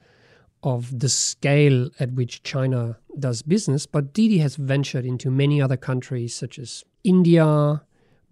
of 0.64 1.00
the 1.00 1.10
scale 1.10 1.90
at 2.00 2.14
which 2.14 2.44
China 2.44 2.98
does 3.18 3.42
business, 3.42 3.86
but 3.86 4.14
Didi 4.14 4.38
has 4.38 4.56
ventured 4.56 5.06
into 5.06 5.32
many 5.32 5.62
other 5.62 5.78
countries 5.78 6.36
such 6.36 6.60
as 6.60 6.84
India, 7.04 7.82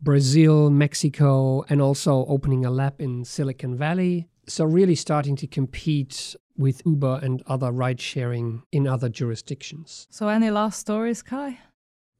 Brazil, 0.01 0.69
Mexico, 0.69 1.65
and 1.69 1.81
also 1.81 2.25
opening 2.27 2.65
a 2.65 2.71
lab 2.71 3.01
in 3.01 3.25
Silicon 3.25 3.75
Valley. 3.75 4.27
So, 4.49 4.65
really 4.65 4.95
starting 4.95 5.35
to 5.37 5.47
compete 5.47 6.35
with 6.57 6.81
Uber 6.83 7.19
and 7.21 7.43
other 7.45 7.71
ride 7.71 8.01
sharing 8.01 8.63
in 8.71 8.87
other 8.87 9.07
jurisdictions. 9.07 10.07
So, 10.09 10.27
any 10.27 10.49
last 10.49 10.79
stories, 10.79 11.21
Kai? 11.21 11.59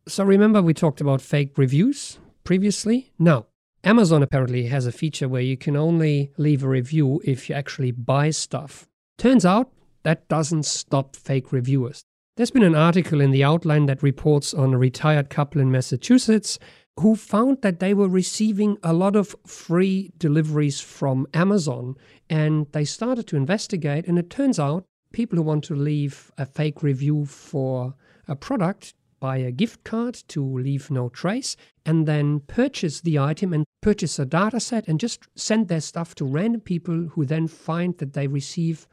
So, 0.08 0.24
remember 0.24 0.62
we 0.62 0.76
talked 0.76 1.02
about 1.02 1.22
fake 1.22 1.58
reviews 1.58 2.20
previously? 2.44 3.12
Now, 3.18 3.48
Amazon 3.84 4.22
apparently 4.22 4.68
has 4.68 4.86
a 4.86 4.92
feature 4.92 5.28
where 5.28 5.42
you 5.42 5.58
can 5.58 5.76
only 5.76 6.32
leave 6.38 6.63
a 6.63 6.70
review 6.70 7.20
if 7.26 7.50
you 7.50 7.56
actually 7.56 7.92
buy 7.92 8.30
stuff. 8.30 8.88
Turns 9.18 9.44
out 9.46 9.72
that 10.04 10.28
doesn't 10.28 10.63
stop 10.63 11.15
fake 11.15 11.52
reviewers. 11.52 12.04
There's 12.39 12.52
been 12.52 12.63
an 12.63 12.73
article 12.73 13.19
in 13.19 13.32
the 13.32 13.43
outline 13.43 13.88
that 13.88 14.02
reports 14.02 14.54
on 14.54 14.73
a 14.73 14.78
retired 14.78 15.30
couple 15.30 15.60
in 15.60 15.73
Massachusetts 15.73 16.58
who 16.97 17.17
found 17.17 17.62
that 17.63 17.82
they 17.82 17.93
were 17.93 18.08
receiving 18.08 18.78
a 18.82 18.93
lot 18.93 19.17
of 19.17 19.36
free 19.45 20.13
deliveries 20.17 20.80
from 20.80 21.28
Amazon 21.34 21.95
and 22.30 22.65
they 22.71 22.86
started 22.86 23.28
to 23.28 23.36
investigate. 23.36 24.08
And 24.08 24.17
it 24.17 24.30
turns 24.30 24.58
out 24.58 24.86
people 25.12 25.36
who 25.36 25.43
want 25.43 25.65
to 25.65 25.75
leave 25.75 26.32
a 26.38 26.45
fake 26.45 26.82
review 26.82 27.25
for 27.25 27.93
a 28.25 28.38
product 28.38 28.93
buy 29.19 29.38
a 29.38 29.52
gift 29.52 29.84
card 29.84 30.13
to 30.30 30.41
leave 30.41 30.89
no 30.89 31.10
trace 31.10 31.58
and 31.86 32.08
then 32.08 32.39
purchase 32.39 33.02
the 33.02 33.19
item 33.19 33.54
and 33.54 33.65
purchase 33.82 34.17
a 34.17 34.25
data 34.25 34.60
set 34.60 34.88
and 34.88 34.99
just 34.99 35.28
send 35.36 35.67
their 35.67 35.82
stuff 35.82 36.15
to 36.15 36.25
random 36.25 36.62
people 36.62 37.10
who 37.12 37.25
then 37.25 37.47
find 37.47 37.97
that 37.97 38.13
they 38.13 38.28
receive 38.28 38.88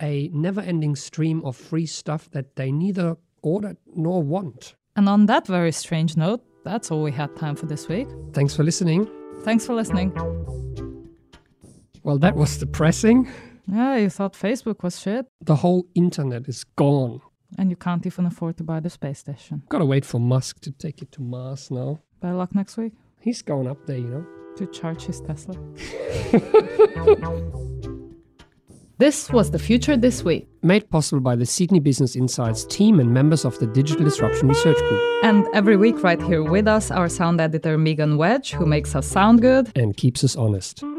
a 0.00 0.28
never 0.32 0.60
ending 0.60 0.96
stream 0.96 1.44
of 1.44 1.56
free 1.56 1.86
stuff 1.86 2.30
that 2.30 2.56
they 2.56 2.70
neither 2.70 3.16
ordered 3.42 3.76
nor 3.94 4.22
want. 4.22 4.74
And 4.96 5.08
on 5.08 5.26
that 5.26 5.46
very 5.46 5.72
strange 5.72 6.16
note, 6.16 6.42
that's 6.64 6.90
all 6.90 7.02
we 7.02 7.12
had 7.12 7.36
time 7.36 7.54
for 7.56 7.66
this 7.66 7.88
week. 7.88 8.08
Thanks 8.32 8.56
for 8.56 8.64
listening. 8.64 9.08
Thanks 9.42 9.66
for 9.66 9.74
listening. 9.74 10.12
Well, 12.02 12.18
that 12.18 12.34
was 12.34 12.56
depressing. 12.58 13.28
Yeah, 13.66 13.96
you 13.96 14.10
thought 14.10 14.34
Facebook 14.34 14.82
was 14.82 15.00
shit. 15.00 15.26
The 15.40 15.56
whole 15.56 15.86
internet 15.94 16.48
is 16.48 16.64
gone. 16.64 17.20
And 17.58 17.70
you 17.70 17.76
can't 17.76 18.06
even 18.06 18.26
afford 18.26 18.56
to 18.58 18.64
buy 18.64 18.80
the 18.80 18.90
space 18.90 19.18
station. 19.20 19.62
Gotta 19.68 19.84
wait 19.84 20.04
for 20.04 20.20
Musk 20.20 20.60
to 20.60 20.72
take 20.72 21.02
it 21.02 21.12
to 21.12 21.22
Mars 21.22 21.70
now. 21.70 22.00
Better 22.20 22.34
luck 22.34 22.54
next 22.54 22.76
week. 22.76 22.92
He's 23.20 23.42
going 23.42 23.66
up 23.66 23.86
there, 23.86 23.98
you 23.98 24.08
know. 24.08 24.26
To 24.56 24.66
charge 24.66 25.02
his 25.02 25.20
Tesla. 25.20 25.56
This 28.98 29.28
was 29.30 29.50
The 29.50 29.58
Future 29.58 29.94
This 29.94 30.22
Week. 30.22 30.48
Made 30.62 30.88
possible 30.88 31.20
by 31.20 31.36
the 31.36 31.44
Sydney 31.44 31.80
Business 31.80 32.16
Insights 32.16 32.64
team 32.64 32.98
and 32.98 33.12
members 33.12 33.44
of 33.44 33.58
the 33.58 33.66
Digital 33.66 34.02
Disruption 34.02 34.48
Research 34.48 34.78
Group. 34.78 35.02
And 35.22 35.46
every 35.52 35.76
week, 35.76 36.02
right 36.02 36.20
here 36.22 36.42
with 36.42 36.66
us, 36.66 36.90
our 36.90 37.10
sound 37.10 37.38
editor 37.38 37.76
Megan 37.76 38.16
Wedge, 38.16 38.52
who 38.52 38.64
makes 38.64 38.96
us 38.96 39.06
sound 39.06 39.42
good 39.42 39.70
and 39.76 39.94
keeps 39.94 40.24
us 40.24 40.34
honest. 40.34 40.82